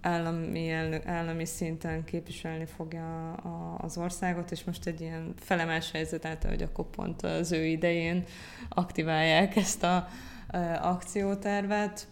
állami, 0.00 0.70
elnök, 0.70 1.06
állami 1.06 1.44
szinten 1.44 2.04
képviselni 2.04 2.64
fogja 2.64 3.32
a, 3.32 3.78
az 3.80 3.98
országot, 3.98 4.50
és 4.50 4.64
most 4.64 4.86
egy 4.86 5.00
ilyen 5.00 5.34
felemás 5.36 5.90
helyzet 5.90 6.24
által, 6.24 6.50
hogy 6.50 6.62
akkor 6.62 6.84
pont 6.90 7.22
az 7.22 7.52
ő 7.52 7.64
idején 7.64 8.24
aktiválják 8.68 9.56
ezt 9.56 9.82
a, 9.82 9.96
a 9.96 10.08
akciótervet. 10.80 12.08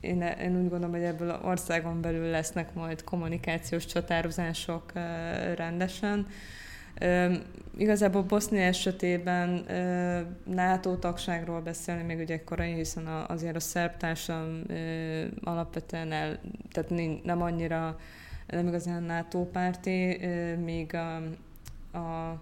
Én, 0.00 0.22
én 0.22 0.56
úgy 0.56 0.68
gondolom, 0.68 0.90
hogy 0.90 1.02
ebből 1.02 1.30
az 1.30 1.40
országon 1.42 2.00
belül 2.00 2.30
lesznek 2.30 2.74
majd 2.74 3.04
kommunikációs 3.04 3.86
csatározások 3.86 4.92
rendesen. 5.56 6.26
Igazából 7.76 8.22
Bosznia 8.22 8.62
esetében 8.62 9.64
NATO 10.44 10.96
tagságról 10.96 11.60
beszélni 11.60 12.02
még 12.02 12.18
ugye 12.18 12.44
korai, 12.44 12.74
hiszen 12.74 13.06
azért 13.06 13.56
a 13.56 13.60
szerb 13.60 13.96
társam 13.96 14.62
alapvetően 15.42 16.12
el, 16.12 16.40
tehát 16.72 17.22
nem 17.24 17.42
annyira 17.42 17.98
nem 18.46 18.66
igazán 18.66 19.02
NATO 19.02 19.44
párti, 19.44 20.20
míg 20.64 20.94
a, 20.94 21.16
a 21.98 22.40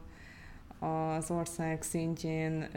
az 0.78 1.30
ország 1.30 1.82
szintjén 1.82 2.68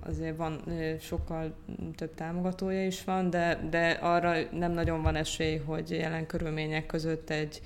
azért 0.00 0.36
van 0.36 0.62
sokkal 1.00 1.54
több 1.94 2.14
támogatója 2.14 2.86
is 2.86 3.04
van, 3.04 3.30
de, 3.30 3.66
de 3.70 3.90
arra 3.90 4.34
nem 4.52 4.72
nagyon 4.72 5.02
van 5.02 5.16
esély, 5.16 5.56
hogy 5.56 5.90
jelen 5.90 6.26
körülmények 6.26 6.86
között 6.86 7.30
egy 7.30 7.60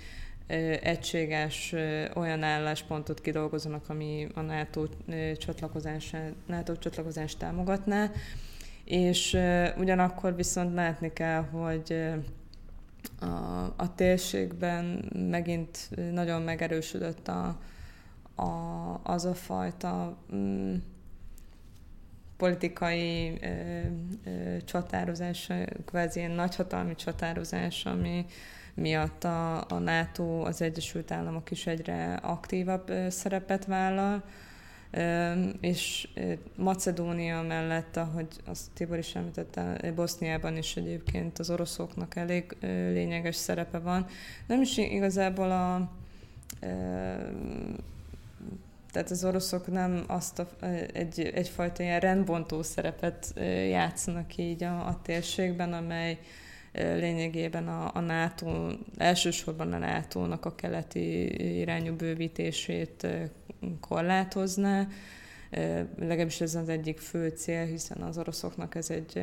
egységes 0.83 1.75
olyan 2.15 2.43
álláspontot 2.43 3.21
kidolgozzanak, 3.21 3.89
ami 3.89 4.29
a 4.35 4.41
NATO 4.41 4.87
csatlakozását, 5.39 6.33
NATO 6.47 6.77
csatlakozást 6.77 7.39
támogatná, 7.39 8.11
és 8.85 9.39
ugyanakkor 9.77 10.37
viszont 10.37 10.75
látni 10.75 11.13
kell, 11.13 11.43
hogy 11.43 12.05
a, 13.21 13.27
a 13.77 13.95
térségben 13.95 15.13
megint 15.31 15.91
nagyon 16.13 16.43
megerősödött 16.43 17.29
a, 17.29 17.59
a, 18.35 19.01
az 19.03 19.25
a 19.25 19.35
fajta 19.35 20.17
mm, 20.35 20.75
politikai 22.37 23.39
ö, 23.43 23.81
ö, 24.25 24.57
csatározás, 24.65 25.51
kvázi 25.85 26.19
ilyen 26.19 26.31
nagyhatalmi 26.31 26.95
csatározás, 26.95 27.85
ami 27.85 28.27
miatt 28.75 29.25
a, 29.25 29.57
a 29.57 29.79
NATO, 29.79 30.45
az 30.45 30.63
Egyesült 30.63 31.11
Államok 31.11 31.51
is 31.51 31.67
egyre 31.67 32.15
aktívabb 32.15 32.89
ö, 32.89 33.11
szerepet 33.11 33.65
vállal, 33.65 34.25
ö, 34.91 35.33
és 35.61 36.09
Macedónia 36.57 37.43
mellett, 37.43 37.97
ahogy 37.97 38.29
azt 38.45 38.71
Tibor 38.75 38.99
is 38.99 39.15
említette, 39.15 39.93
Boszniában 39.95 40.57
is 40.57 40.77
egyébként 40.77 41.39
az 41.39 41.51
oroszoknak 41.51 42.17
elég 42.17 42.57
ö, 42.61 42.93
lényeges 42.93 43.37
szerepe 43.37 43.79
van. 43.79 44.07
Nem 44.47 44.61
is 44.61 44.77
igazából 44.77 45.51
a 45.51 45.91
tehát 48.95 49.11
az 49.11 49.25
oroszok 49.25 49.67
nem 49.67 50.05
azt 50.07 50.39
a, 50.39 50.49
egy, 50.93 51.21
egyfajta 51.21 51.83
ilyen 51.83 52.01
rendbontó 52.01 52.63
szerepet 52.63 53.33
játszanak 53.69 54.37
így 54.37 54.63
a, 54.63 54.87
a 54.87 55.01
térségben, 55.03 55.73
amely 55.73 56.19
lényegében 56.73 57.69
a, 57.69 57.91
a 57.95 58.01
NATO, 58.01 58.69
elsősorban 58.97 59.73
a 59.73 59.79
NATO-nak 59.79 60.45
a 60.45 60.55
keleti 60.55 61.59
irányú 61.59 61.95
bővítését 61.95 63.07
korlátozná. 63.81 64.87
Legalábbis 65.99 66.41
ez 66.41 66.55
az 66.55 66.69
egyik 66.69 66.99
fő 66.99 67.29
cél, 67.29 67.65
hiszen 67.65 68.03
az 68.03 68.19
oroszoknak 68.19 68.75
ez 68.75 68.91
egy 68.91 69.23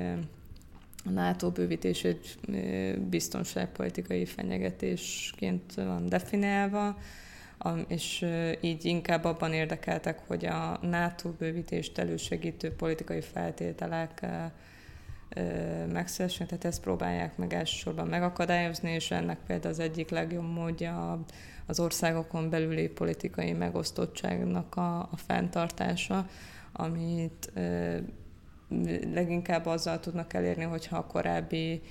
a 1.06 1.10
NATO 1.10 1.52
bővítés 1.52 2.04
egy 2.04 2.38
biztonságpolitikai 3.10 4.26
fenyegetésként 4.26 5.74
van 5.74 6.10
definiálva 6.10 6.98
és 7.88 8.26
így 8.62 8.86
inkább 8.86 9.24
abban 9.24 9.54
érdekeltek, 9.54 10.20
hogy 10.28 10.46
a 10.46 10.80
NATO 10.82 11.30
bővítést 11.30 11.98
elősegítő 11.98 12.76
politikai 12.76 13.22
feltételek 13.22 14.26
megszülessenek, 15.92 16.48
tehát 16.48 16.66
ezt 16.66 16.82
próbálják 16.82 17.38
meg 17.38 17.54
elsősorban 17.54 18.08
megakadályozni, 18.08 18.92
és 18.92 19.12
ennek 19.12 19.38
például 19.48 19.74
az 19.74 19.80
egyik 19.80 20.10
legjobb 20.10 20.54
módja 20.54 21.24
az 21.66 21.80
országokon 21.80 22.50
belüli 22.50 22.88
politikai 22.88 23.52
megosztottságnak 23.52 24.76
a, 24.76 25.00
a 25.00 25.18
fenntartása, 25.28 26.28
amit 26.72 27.52
leginkább 29.14 29.66
azzal 29.66 30.00
tudnak 30.00 30.34
elérni, 30.34 30.64
hogyha 30.64 30.98
a 30.98 31.06
korábbi 31.06 31.82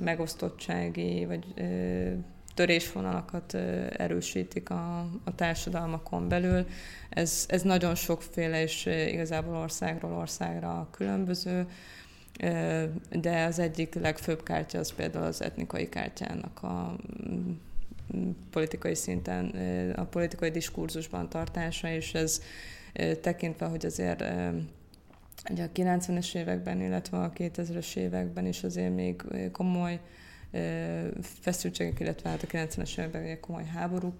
megosztottsági 0.00 1.26
vagy 1.26 1.54
törésvonalakat 2.54 3.54
erősítik 3.96 4.70
a, 4.70 4.98
a 5.24 5.34
társadalmakon 5.34 6.28
belül. 6.28 6.66
Ez, 7.08 7.46
ez 7.48 7.62
nagyon 7.62 7.94
sokféle, 7.94 8.62
és 8.62 8.86
igazából 8.86 9.56
országról 9.56 10.12
országra 10.12 10.88
különböző, 10.90 11.66
de 13.10 13.44
az 13.44 13.58
egyik 13.58 13.94
legfőbb 13.94 14.42
kártya 14.42 14.78
az 14.78 14.92
például 14.92 15.24
az 15.24 15.42
etnikai 15.42 15.88
kártyának 15.88 16.62
a 16.62 16.96
politikai 18.50 18.94
szinten, 18.94 19.46
a 19.96 20.04
politikai 20.04 20.50
diskurzusban 20.50 21.28
tartása, 21.28 21.88
és 21.88 22.14
ez 22.14 22.42
tekintve, 23.20 23.66
hogy 23.66 23.86
azért 23.86 24.24
ugye 25.50 25.64
a 25.64 25.70
90-es 25.74 26.34
években, 26.34 26.80
illetve 26.80 27.18
a 27.18 27.32
2000-es 27.32 27.96
években 27.96 28.46
is 28.46 28.62
azért 28.62 28.94
még 28.94 29.22
komoly 29.52 30.00
feszültségek, 31.40 32.00
illetve 32.00 32.28
hát 32.28 32.42
a 32.42 32.46
90-es 32.46 32.98
években 32.98 33.22
egy 33.22 33.40
komoly 33.40 33.64
háború 33.64 34.14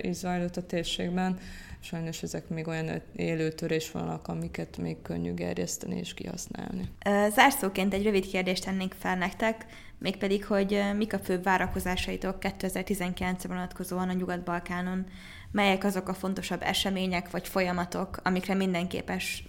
is 0.00 0.16
zajlott 0.16 0.56
a 0.56 0.66
térségben. 0.66 1.38
Sajnos 1.80 2.22
ezek 2.22 2.48
még 2.48 2.66
olyan 2.66 3.02
élő 3.16 3.52
törésvonalak, 3.52 4.28
amiket 4.28 4.76
még 4.76 5.02
könnyű 5.02 5.34
gerjeszteni 5.34 5.98
és 5.98 6.14
kihasználni. 6.14 6.88
Zárszóként 7.34 7.94
egy 7.94 8.02
rövid 8.02 8.26
kérdést 8.26 8.64
tennék 8.64 8.94
fel 8.98 9.16
nektek, 9.16 9.66
mégpedig, 9.98 10.44
hogy 10.44 10.82
mik 10.96 11.12
a 11.12 11.18
főbb 11.18 11.42
várakozásaitok 11.42 12.36
2019-re 12.40 13.48
vonatkozóan 13.48 14.08
a 14.08 14.12
Nyugat-Balkánon, 14.12 15.06
melyek 15.50 15.84
azok 15.84 16.08
a 16.08 16.14
fontosabb 16.14 16.62
események 16.62 17.30
vagy 17.30 17.48
folyamatok, 17.48 18.20
amikre 18.22 18.54
mindenképes, 18.54 19.44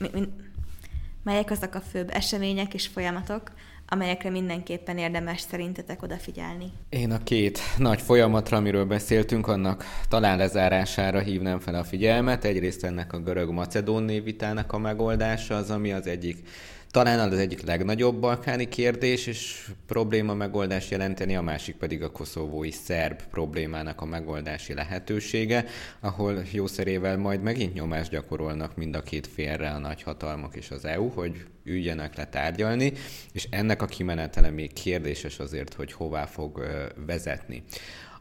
melyek 1.23 1.51
azok 1.51 1.75
a 1.75 1.82
főbb 1.82 2.10
események 2.13 2.73
és 2.73 2.88
folyamatok, 2.88 3.51
amelyekre 3.89 4.30
mindenképpen 4.30 4.97
érdemes 4.97 5.41
szerintetek 5.41 6.04
odafigyelni? 6.04 6.71
Én 6.89 7.12
a 7.12 7.23
két 7.23 7.60
nagy 7.78 8.02
folyamatra, 8.02 8.58
amiről 8.58 8.86
beszéltünk, 8.86 9.47
annak 9.47 9.86
talán 10.10 10.38
lezárására 10.38 11.19
hívnám 11.19 11.60
fel 11.60 11.75
a 11.75 11.84
figyelmet. 11.84 12.45
Egyrészt 12.45 12.84
ennek 12.84 13.13
a 13.13 13.19
görög-macedón 13.19 14.04
névvitának 14.04 14.73
a 14.73 14.78
megoldása 14.78 15.56
az, 15.56 15.69
ami 15.69 15.91
az 15.91 16.08
egyik 16.08 16.38
talán 16.91 17.19
az 17.32 17.38
egyik 17.38 17.62
legnagyobb 17.62 18.19
balkáni 18.19 18.67
kérdés 18.67 19.28
és 19.28 19.69
probléma 19.88 20.34
megoldás 20.34 20.91
jelenteni, 20.91 21.36
a 21.36 21.41
másik 21.41 21.75
pedig 21.75 22.04
a 22.04 22.12
koszovói 22.12 22.71
szerb 22.71 23.21
problémának 23.32 24.02
a 24.02 24.06
megoldási 24.06 24.73
lehetősége, 24.73 25.65
ahol 25.99 26.43
jószerével 26.52 27.17
majd 27.17 27.41
megint 27.41 27.73
nyomást 27.73 28.12
gyakorolnak 28.12 28.75
mind 28.75 28.95
a 28.95 29.02
két 29.02 29.28
félre 29.28 29.69
a 29.69 29.78
nagyhatalmak 29.78 30.56
és 30.56 30.71
az 30.71 30.86
EU, 30.86 31.08
hogy 31.08 31.45
üljenek 31.63 32.15
le 32.15 32.25
tárgyalni, 32.25 32.93
és 33.32 33.47
ennek 33.49 33.82
a 33.82 33.86
kimenetele 33.86 34.49
még 34.49 34.73
kérdéses 34.73 35.39
azért, 35.39 35.73
hogy 35.73 35.91
hová 35.91 36.25
fog 36.25 36.65
vezetni. 37.06 37.63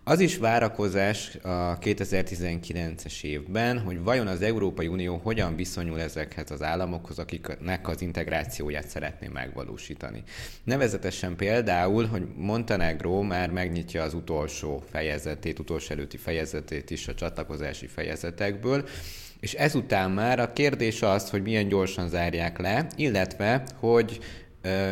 Az 0.08 0.20
is 0.20 0.36
várakozás 0.36 1.36
a 1.42 1.78
2019-es 1.78 3.22
évben, 3.22 3.78
hogy 3.80 4.02
vajon 4.02 4.26
az 4.26 4.42
Európai 4.42 4.86
Unió 4.86 5.20
hogyan 5.22 5.56
viszonyul 5.56 6.00
ezekhez 6.00 6.50
az 6.50 6.62
államokhoz, 6.62 7.18
akiknek 7.18 7.88
az 7.88 8.02
integrációját 8.02 8.88
szeretné 8.88 9.28
megvalósítani. 9.28 10.22
Nevezetesen 10.64 11.36
például, 11.36 12.06
hogy 12.06 12.26
Montenegro 12.36 13.22
már 13.22 13.50
megnyitja 13.50 14.02
az 14.02 14.14
utolsó 14.14 14.82
fejezetét, 14.90 15.58
utolsó 15.58 15.92
előtti 15.92 16.16
fejezetét 16.16 16.90
is 16.90 17.08
a 17.08 17.14
csatlakozási 17.14 17.86
fejezetekből, 17.86 18.88
és 19.40 19.54
ezután 19.54 20.10
már 20.10 20.40
a 20.40 20.52
kérdés 20.52 21.02
az, 21.02 21.30
hogy 21.30 21.42
milyen 21.42 21.68
gyorsan 21.68 22.08
zárják 22.08 22.58
le, 22.58 22.86
illetve, 22.96 23.64
hogy 23.80 24.18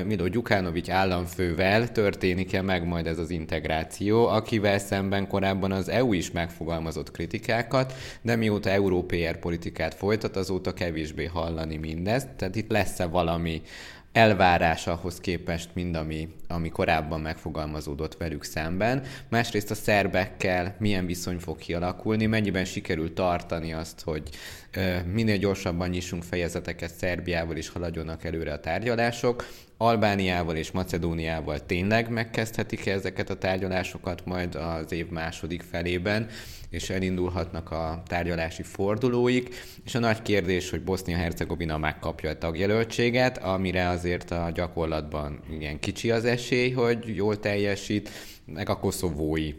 Milo 0.05 0.29
Gyukánovics 0.29 0.89
államfővel 0.89 1.93
történik-e 1.93 2.63
meg 2.63 2.87
majd 2.87 3.07
ez 3.07 3.19
az 3.19 3.31
integráció, 3.31 4.27
akivel 4.27 4.79
szemben 4.79 5.29
korábban 5.29 5.73
az 5.73 5.89
EU 5.89 6.13
is 6.13 6.31
megfogalmazott 6.31 7.11
kritikákat, 7.11 7.93
de 8.23 8.37
mióta 8.37 8.71
európér 8.71 9.39
politikát 9.39 9.95
folytat, 9.95 10.37
azóta 10.37 10.75
kevésbé 10.75 11.25
hallani 11.25 11.77
mindezt, 11.77 12.29
tehát 12.29 12.57
itt 12.57 12.71
lesz-e 12.71 13.07
valami 13.07 13.63
elvárás 14.17 14.87
ahhoz 14.87 15.21
képest, 15.21 15.71
mind 15.75 15.97
ami, 15.97 16.29
ami 16.49 16.69
korábban 16.69 17.21
megfogalmazódott 17.21 18.17
velük 18.17 18.45
szemben. 18.45 19.03
Másrészt 19.29 19.71
a 19.71 19.75
szerbekkel 19.75 20.77
milyen 20.79 21.07
viszony 21.07 21.39
fog 21.39 21.59
kialakulni, 21.59 22.27
mennyiben 22.27 22.65
sikerül 22.65 23.13
tartani 23.13 23.73
azt, 23.73 24.01
hogy 24.01 24.23
minél 25.13 25.37
gyorsabban 25.37 25.89
nyissunk 25.89 26.23
fejezeteket 26.23 26.95
Szerbiával 26.95 27.57
és 27.57 27.69
haladjonak 27.69 28.25
előre 28.25 28.53
a 28.53 28.61
tárgyalások. 28.61 29.47
Albániával 29.77 30.57
és 30.57 30.71
Macedóniával 30.71 31.67
tényleg 31.67 32.09
megkezdhetik 32.09 32.87
ezeket 32.87 33.31
a 33.31 33.39
tárgyalásokat 33.39 34.25
majd 34.25 34.55
az 34.55 34.93
év 34.93 35.09
második 35.09 35.63
felében, 35.71 36.29
és 36.77 36.91
elindulhatnak 36.91 37.71
a 37.71 38.03
tárgyalási 38.07 38.63
fordulóik, 38.63 39.55
és 39.85 39.95
a 39.95 39.99
nagy 39.99 40.23
kérdés, 40.23 40.71
hogy 40.71 40.83
Bosznia-Hercegovina 40.83 41.79
megkapja 41.79 42.31
a 42.31 42.39
tagjelöltséget, 42.39 43.39
amire 43.39 43.89
azért 43.89 44.31
a 44.31 44.51
gyakorlatban 44.55 45.41
igen 45.51 45.79
kicsi 45.79 46.11
az 46.11 46.25
esély, 46.25 46.71
hogy 46.71 47.17
jól 47.17 47.39
teljesít, 47.39 48.11
meg 48.45 48.69
a 48.69 48.79
koszovói 48.79 49.53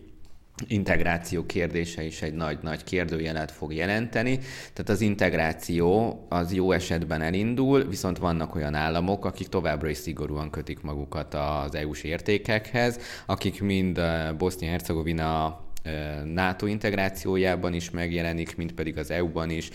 integráció 0.68 1.45
kérdése 1.45 2.03
is 2.03 2.22
egy 2.22 2.34
nagy-nagy 2.34 2.84
kérdőjelet 2.84 3.51
fog 3.51 3.74
jelenteni. 3.74 4.38
Tehát 4.74 4.89
az 4.89 5.01
integráció 5.01 6.20
az 6.30 6.53
jó 6.53 6.72
esetben 6.72 7.22
elindul, 7.22 7.84
viszont 7.84 8.18
vannak 8.18 8.55
olyan 8.55 8.74
államok, 8.74 9.26
akik 9.26 9.47
továbbra 9.47 9.89
is 9.89 9.97
szigorúan 9.97 10.49
kötik 10.49 10.82
magukat 10.82 11.34
az 11.34 11.76
EU-s 11.76 12.03
értékekhez, 12.03 12.99
akik 13.26 13.61
mind 13.61 13.97
eh, 13.97 14.34
Bosznia-Hercegovina 14.38 15.65
NATO 16.24 16.66
integrációjában 16.66 17.74
is 17.74 17.90
megjelenik, 17.90 18.56
mint 18.56 18.74
pedig 18.74 18.98
az 18.98 19.12
EU-ban 19.12 19.50
is. 19.50 19.70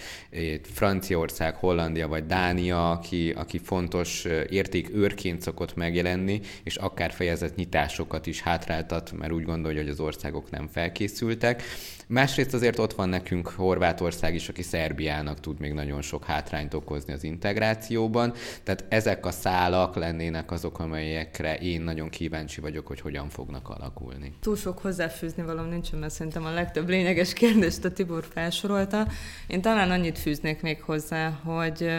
Franciaország, 0.62 1.54
Hollandia 1.54 2.08
vagy 2.08 2.26
Dánia, 2.26 2.90
aki, 2.90 3.30
aki 3.30 3.58
fontos 3.58 4.24
értékőrként 4.48 5.40
szokott 5.40 5.76
megjelenni, 5.76 6.40
és 6.62 6.76
akár 6.76 7.12
fejezett 7.12 7.56
nyitásokat 7.56 8.26
is 8.26 8.40
hátráltat, 8.40 9.12
mert 9.12 9.32
úgy 9.32 9.44
gondolja, 9.44 9.80
hogy 9.80 9.90
az 9.90 10.00
országok 10.00 10.50
nem 10.50 10.68
felkészültek. 10.72 11.62
Másrészt 12.06 12.54
azért 12.54 12.78
ott 12.78 12.92
van 12.92 13.08
nekünk 13.08 13.48
Horvátország 13.48 14.34
is, 14.34 14.48
aki 14.48 14.62
Szerbiának 14.62 15.40
tud 15.40 15.60
még 15.60 15.72
nagyon 15.72 16.02
sok 16.02 16.24
hátrányt 16.24 16.74
okozni 16.74 17.12
az 17.12 17.24
integrációban. 17.24 18.32
Tehát 18.62 18.84
ezek 18.88 19.26
a 19.26 19.30
szálak 19.30 19.96
lennének 19.96 20.50
azok, 20.50 20.78
amelyekre 20.78 21.56
én 21.56 21.80
nagyon 21.80 22.08
kíváncsi 22.08 22.60
vagyok, 22.60 22.86
hogy 22.86 23.00
hogyan 23.00 23.28
fognak 23.28 23.68
alakulni. 23.68 24.34
Túl 24.40 24.56
sok 24.56 24.78
hozzáfűzni 24.78 25.42
való 25.42 25.62
nincsen, 25.62 26.01
mert 26.02 26.14
szerintem 26.14 26.44
a 26.44 26.52
legtöbb 26.52 26.88
lényeges 26.88 27.32
kérdést 27.32 27.84
a 27.84 27.92
Tibor 27.92 28.24
felsorolta. 28.32 29.06
Én 29.46 29.60
talán 29.60 29.90
annyit 29.90 30.18
fűznék 30.18 30.62
még 30.62 30.82
hozzá, 30.82 31.28
hogy 31.30 31.90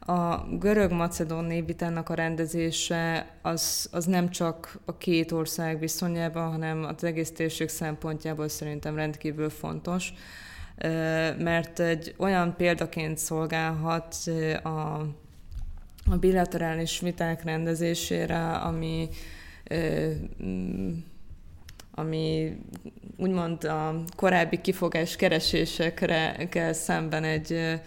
a 0.00 0.46
görög-macedón 0.58 1.44
népvitának 1.44 2.08
a 2.08 2.14
rendezése 2.14 3.26
az, 3.42 3.88
az 3.92 4.04
nem 4.04 4.30
csak 4.30 4.78
a 4.84 4.96
két 4.96 5.32
ország 5.32 5.78
viszonyában, 5.78 6.50
hanem 6.50 6.84
az 6.84 7.04
egész 7.04 7.32
térség 7.32 7.68
szempontjából 7.68 8.48
szerintem 8.48 8.96
rendkívül 8.96 9.50
fontos, 9.50 10.12
mert 11.38 11.80
egy 11.80 12.14
olyan 12.16 12.56
példaként 12.56 13.18
szolgálhat 13.18 14.16
a, 14.62 14.68
a 16.10 16.16
bilaterális 16.20 17.00
viták 17.00 17.44
rendezésére, 17.44 18.50
ami 18.50 19.08
ami 21.98 22.56
úgymond 23.16 23.64
a 23.64 24.02
korábbi 24.16 24.60
kifogás 24.60 25.16
keresésekre 25.16 26.46
kell 26.50 26.72
szemben 26.72 27.24
egy 27.24 27.80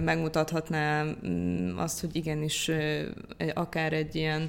megmutathatná 0.00 1.02
mm, 1.26 1.78
azt, 1.78 2.00
hogy 2.00 2.16
igenis 2.16 2.70
akár 3.54 3.92
egy 3.92 4.14
ilyen 4.14 4.48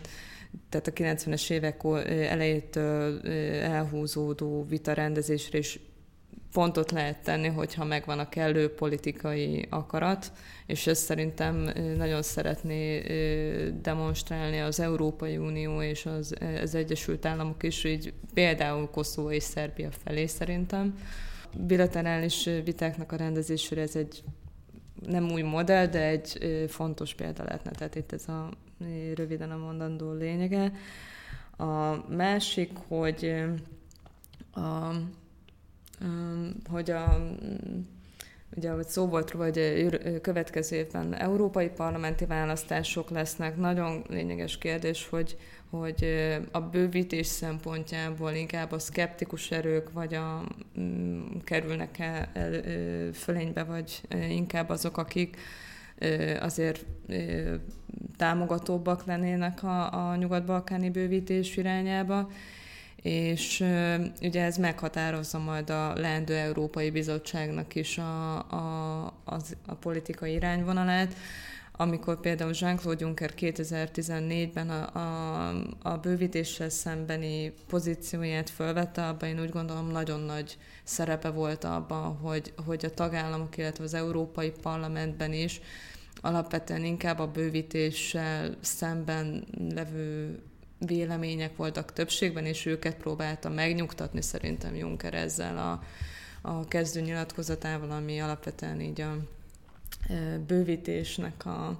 tehát 0.70 0.88
a 0.88 0.91
90-es 0.91 1.50
évek 1.50 1.84
elejétől 2.30 3.22
elhúzódó 3.62 4.66
vita 4.70 4.93
rendezésre 4.93 5.58
is 5.58 5.80
pontot 6.56 6.91
lehet 6.91 7.24
tenni, 7.24 7.47
hogyha 7.47 7.86
megvan 7.86 8.20
a 8.20 8.30
kellő 8.30 8.70
politikai 8.74 9.66
akarat, 9.70 10.32
és 10.66 10.88
ezt 10.88 11.03
szerintem 11.03 11.70
nagyon 11.97 12.22
szeretné 12.22 13.01
demonstrálni 13.82 14.60
az 14.60 14.80
Európai 14.80 15.38
Unió 15.38 15.82
és 15.82 16.06
az, 16.06 16.36
az 16.62 16.76
Egyesült 16.76 17.26
Államok 17.26 17.64
is, 17.64 17.84
így 17.84 18.14
például 18.34 18.89
Koszovó 18.89 19.32
és 19.32 19.43
Szerbia 19.43 19.89
felé 20.03 20.26
szerintem. 20.26 20.97
Bilaterális 21.58 22.49
vitáknak 22.64 23.12
a 23.12 23.16
rendezésére 23.16 23.82
ez 23.82 23.95
egy 23.95 24.24
nem 25.06 25.32
új 25.32 25.41
modell, 25.41 25.88
de 25.88 26.01
egy 26.01 26.66
fontos 26.70 27.14
példa 27.14 27.43
lehetne. 27.43 27.72
Tehát 27.72 27.95
itt 27.95 28.12
ez 28.12 28.28
a 28.28 28.49
röviden 29.16 29.51
a 29.51 29.58
mondandó 29.58 30.12
lényege. 30.12 30.72
A 31.58 32.06
másik, 32.16 32.72
hogy 32.88 33.43
a, 34.53 34.91
hogy 36.70 36.91
a 36.91 37.18
ugye, 38.56 38.72
hogy 38.72 38.88
szó 38.88 39.08
volt 39.08 39.32
róla, 39.32 39.46
hogy 39.46 40.22
következő 40.22 40.76
évben 40.76 41.14
európai 41.14 41.70
parlamenti 41.70 42.26
választások 42.26 43.10
lesznek. 43.10 43.58
Nagyon 43.58 44.04
lényeges 44.10 44.58
kérdés, 44.58 45.08
hogy 45.10 45.38
hogy 45.70 46.06
a 46.52 46.60
bővítés 46.60 47.28
szempontjából 47.28 48.32
inkább 48.32 48.72
a 48.72 48.80
szkeptikus 48.80 49.52
erők 49.52 49.91
vagy 49.91 50.14
a, 50.14 50.43
mm, 50.80 51.24
kerülnek-e 51.43 52.32
fölénybe, 53.14 53.64
vagy 53.64 54.02
inkább 54.30 54.70
azok, 54.70 54.98
akik 54.98 55.38
azért 56.39 56.86
támogatóbbak 58.18 59.06
lennének 59.06 59.64
a, 59.64 60.10
a 60.10 60.16
nyugat-balkáni 60.16 60.89
bővítés 60.89 61.58
irányába, 61.58 62.30
és 63.06 63.64
ugye 64.22 64.43
ez 64.43 64.58
meghatározza 64.58 65.39
majd 65.39 65.70
a 65.70 65.93
leendő 65.95 66.36
Európai 66.36 66.89
Bizottságnak 66.89 67.76
is 67.76 67.97
a, 67.97 68.38
a, 68.38 69.14
az, 69.24 69.56
a 69.66 69.74
politikai 69.74 70.34
irányvonalát. 70.34 71.16
Amikor 71.72 72.20
például 72.20 72.51
Jean-Claude 72.53 73.06
Juncker 73.06 73.32
2014-ben 73.38 74.70
a, 74.70 74.99
a, 74.99 75.53
a 75.82 75.97
bővítéssel 75.97 76.70
szembeni 76.70 77.53
pozícióját 77.68 78.49
felvette, 78.49 79.08
abban 79.08 79.30
én 79.30 79.39
úgy 79.39 79.49
gondolom 79.49 79.88
nagyon 79.88 80.20
nagy 80.20 80.58
szerepe 80.84 81.30
volt 81.30 81.64
abban, 81.64 82.18
hogy, 82.18 82.53
hogy 82.66 82.86
a 82.86 82.93
tagállamok, 82.93 83.58
illetve 83.58 83.84
az 83.84 83.93
Európai 83.93 84.51
Parlamentben 84.62 85.34
is 85.34 85.62
alapvetően 86.22 86.84
inkább 86.84 87.20
a 87.20 87.28
bővítéssel 87.28 88.56
szemben 88.62 89.45
levő 89.74 90.39
vélemények 90.78 91.55
voltak 91.55 91.93
többségben, 91.93 92.45
és 92.45 92.65
őket 92.65 92.95
próbálta 92.95 93.49
megnyugtatni 93.49 94.21
szerintem 94.21 94.76
Juncker 94.76 95.13
ezzel 95.13 95.57
a, 95.57 95.84
a 96.41 96.67
kezdőnyilatkozatával, 96.67 97.91
ami 97.91 98.21
alapvetően 98.21 98.82
így 98.82 99.01
a 99.01 99.17
bővítésnek 100.47 101.45
a 101.45 101.80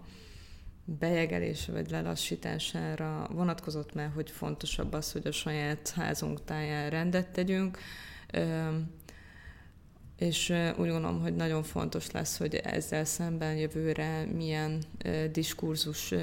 bejegelése 0.86 1.72
vagy 1.72 1.90
lelassítására 1.90 3.28
vonatkozott, 3.32 3.94
mert 3.94 4.14
hogy 4.14 4.32
fontosabb 4.32 4.94
az, 4.94 5.12
hogy 5.12 5.28
a 5.28 5.32
saját 5.32 5.90
házunk 5.90 6.44
táján 6.44 6.90
rendet 6.90 7.28
tegyünk, 7.28 7.78
és 10.18 10.50
úgy 10.78 10.90
gondolom, 10.90 11.22
hogy 11.22 11.36
nagyon 11.36 11.64
fontos 11.64 12.12
lesz, 12.12 12.38
hogy 12.38 12.56
ezzel 12.56 13.06
szemben 13.06 13.56
jövőre 13.56 14.26
milyen 14.26 14.84
diskurzus 15.32 16.14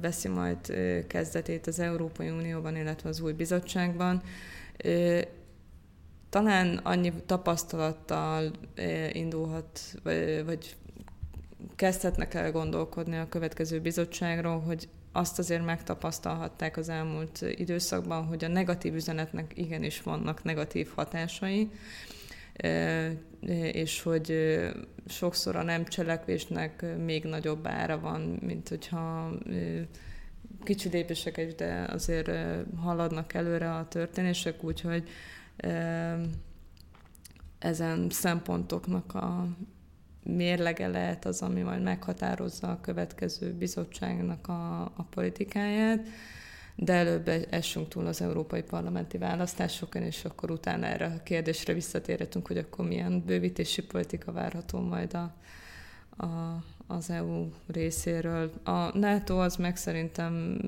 veszi 0.00 0.28
majd 0.28 0.58
kezdetét 1.06 1.66
az 1.66 1.78
Európai 1.78 2.30
Unióban, 2.30 2.76
illetve 2.76 3.08
az 3.08 3.20
új 3.20 3.32
bizottságban. 3.32 4.22
Talán 6.30 6.76
annyi 6.76 7.12
tapasztalattal 7.26 8.50
indulhat, 9.12 9.80
vagy 10.44 10.76
kezdhetnek 11.76 12.34
el 12.34 12.52
gondolkodni 12.52 13.16
a 13.16 13.28
következő 13.28 13.80
bizottságról, 13.80 14.60
hogy 14.60 14.88
azt 15.12 15.38
azért 15.38 15.64
megtapasztalhatták 15.64 16.76
az 16.76 16.88
elmúlt 16.88 17.44
időszakban, 17.54 18.24
hogy 18.24 18.44
a 18.44 18.48
negatív 18.48 18.94
üzenetnek 18.94 19.52
igenis 19.54 20.02
vannak 20.02 20.42
negatív 20.42 20.88
hatásai, 20.94 21.70
és 23.72 24.02
hogy 24.02 24.58
sokszor 25.06 25.56
a 25.56 25.62
nem 25.62 25.84
cselekvésnek 25.84 26.84
még 27.04 27.24
nagyobb 27.24 27.66
ára 27.66 28.00
van, 28.00 28.20
mint 28.20 28.68
hogyha 28.68 29.32
kicsi 30.64 30.88
lépések, 30.88 31.54
de 31.54 31.86
azért 31.90 32.30
haladnak 32.76 33.34
előre 33.34 33.74
a 33.74 33.88
történések, 33.88 34.64
úgyhogy 34.64 35.08
ezen 37.58 38.10
szempontoknak 38.10 39.14
a 39.14 39.46
mérlege 40.24 40.88
lehet 40.88 41.24
az, 41.24 41.42
ami 41.42 41.60
majd 41.60 41.82
meghatározza 41.82 42.70
a 42.70 42.80
következő 42.80 43.52
bizottságnak 43.52 44.48
a, 44.48 44.82
a 44.82 45.06
politikáját, 45.10 46.06
de 46.76 46.92
előbb 46.92 47.28
essünk 47.50 47.88
túl 47.88 48.06
az 48.06 48.20
európai 48.20 48.62
parlamenti 48.62 49.18
választásokon, 49.18 50.02
és 50.02 50.24
akkor 50.24 50.50
utána 50.50 50.86
erre 50.86 51.04
a 51.04 51.22
kérdésre 51.22 51.72
visszatérhetünk, 51.72 52.46
hogy 52.46 52.58
akkor 52.58 52.86
milyen 52.86 53.22
bővítési 53.26 53.82
politika 53.82 54.32
várható 54.32 54.80
majd 54.80 55.14
a, 55.14 55.34
a, 56.24 56.62
az 56.86 57.10
EU 57.10 57.48
részéről. 57.66 58.52
A 58.64 58.98
NATO 58.98 59.40
az 59.40 59.56
meg 59.56 59.76
szerintem, 59.76 60.58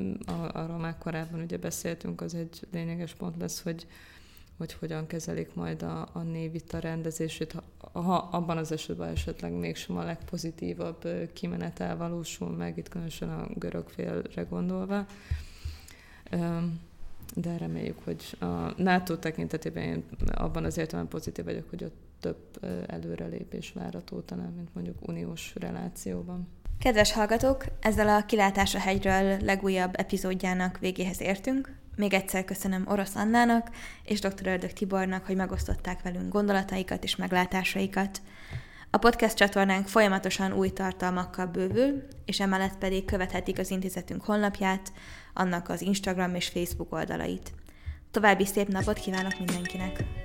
arról 0.53 0.79
már 0.79 0.99
korábban 0.99 1.41
ugye 1.41 1.59
beszéltünk, 1.59 2.21
az 2.21 2.35
egy 2.35 2.61
lényeges 2.73 3.15
pont 3.15 3.37
lesz, 3.41 3.63
hogy 3.63 3.87
hogy 4.59 4.73
hogyan 4.73 5.07
kezelik 5.07 5.55
majd 5.55 5.83
a, 5.83 6.09
a 6.13 6.19
névvita 6.23 6.79
rendezését, 6.79 7.53
ha, 7.53 8.01
ha 8.01 8.15
abban 8.17 8.57
az 8.57 8.73
esetben 8.73 9.09
esetleg 9.09 9.53
mégsem 9.53 9.97
a 9.97 10.05
legpozitívabb 10.05 11.09
kimenetel 11.33 11.97
valósul 11.97 12.49
meg, 12.49 12.79
itt 12.79 12.89
különösen 12.89 13.29
a 13.29 13.47
görög 13.55 13.89
félre 13.89 14.43
gondolva. 14.43 15.07
De 17.35 17.57
reméljük, 17.57 17.99
hogy 18.05 18.37
a 18.41 18.83
NATO 18.83 19.17
tekintetében 19.17 19.83
én 19.83 20.05
abban 20.35 20.65
az 20.65 20.79
értelemben 20.79 21.13
pozitív 21.13 21.45
vagyok, 21.45 21.71
hogy 21.71 21.85
ott 21.85 21.97
több 22.21 22.67
előrelépés 22.87 23.73
várható 23.73 24.21
talán, 24.21 24.53
mint 24.57 24.75
mondjuk 24.75 25.09
uniós 25.09 25.53
relációban. 25.55 26.49
Kedves 26.79 27.13
hallgatók, 27.13 27.65
ezzel 27.81 28.09
a 28.09 28.25
Kilátás 28.25 28.75
a 28.75 28.79
hegyről 28.79 29.37
legújabb 29.41 29.95
epizódjának 29.97 30.79
végéhez 30.79 31.21
értünk. 31.21 31.77
Még 31.97 32.13
egyszer 32.15 32.45
köszönöm 32.45 32.85
Orosz 32.89 33.15
Annának 33.15 33.71
és 34.05 34.21
dr. 34.21 34.47
Ördög 34.47 34.73
Tibornak, 34.73 35.27
hogy 35.27 35.37
megosztották 35.37 36.03
velünk 36.03 36.33
gondolataikat 36.33 37.05
és 37.05 37.17
meglátásaikat. 37.17 38.23
A 38.91 38.99
podcast 38.99 39.37
csatornánk 39.37 39.87
folyamatosan 39.87 40.53
új 40.53 40.71
tartalmakkal 40.71 41.47
bővül, 41.47 42.07
és 42.25 42.41
emellett 42.41 42.79
pedig 42.79 43.05
követhetik 43.05 43.59
az 43.59 43.71
intézetünk 43.71 44.25
honlapját, 44.25 44.93
annak 45.35 45.69
az 45.69 45.83
Instagram 45.83 46.35
és 46.35 46.49
Facebook 46.49 46.93
oldalait. 46.93 47.53
További 48.11 48.47
szép 48.47 48.69
napot 48.69 48.99
kívánok 48.99 49.39
mindenkinek! 49.39 50.24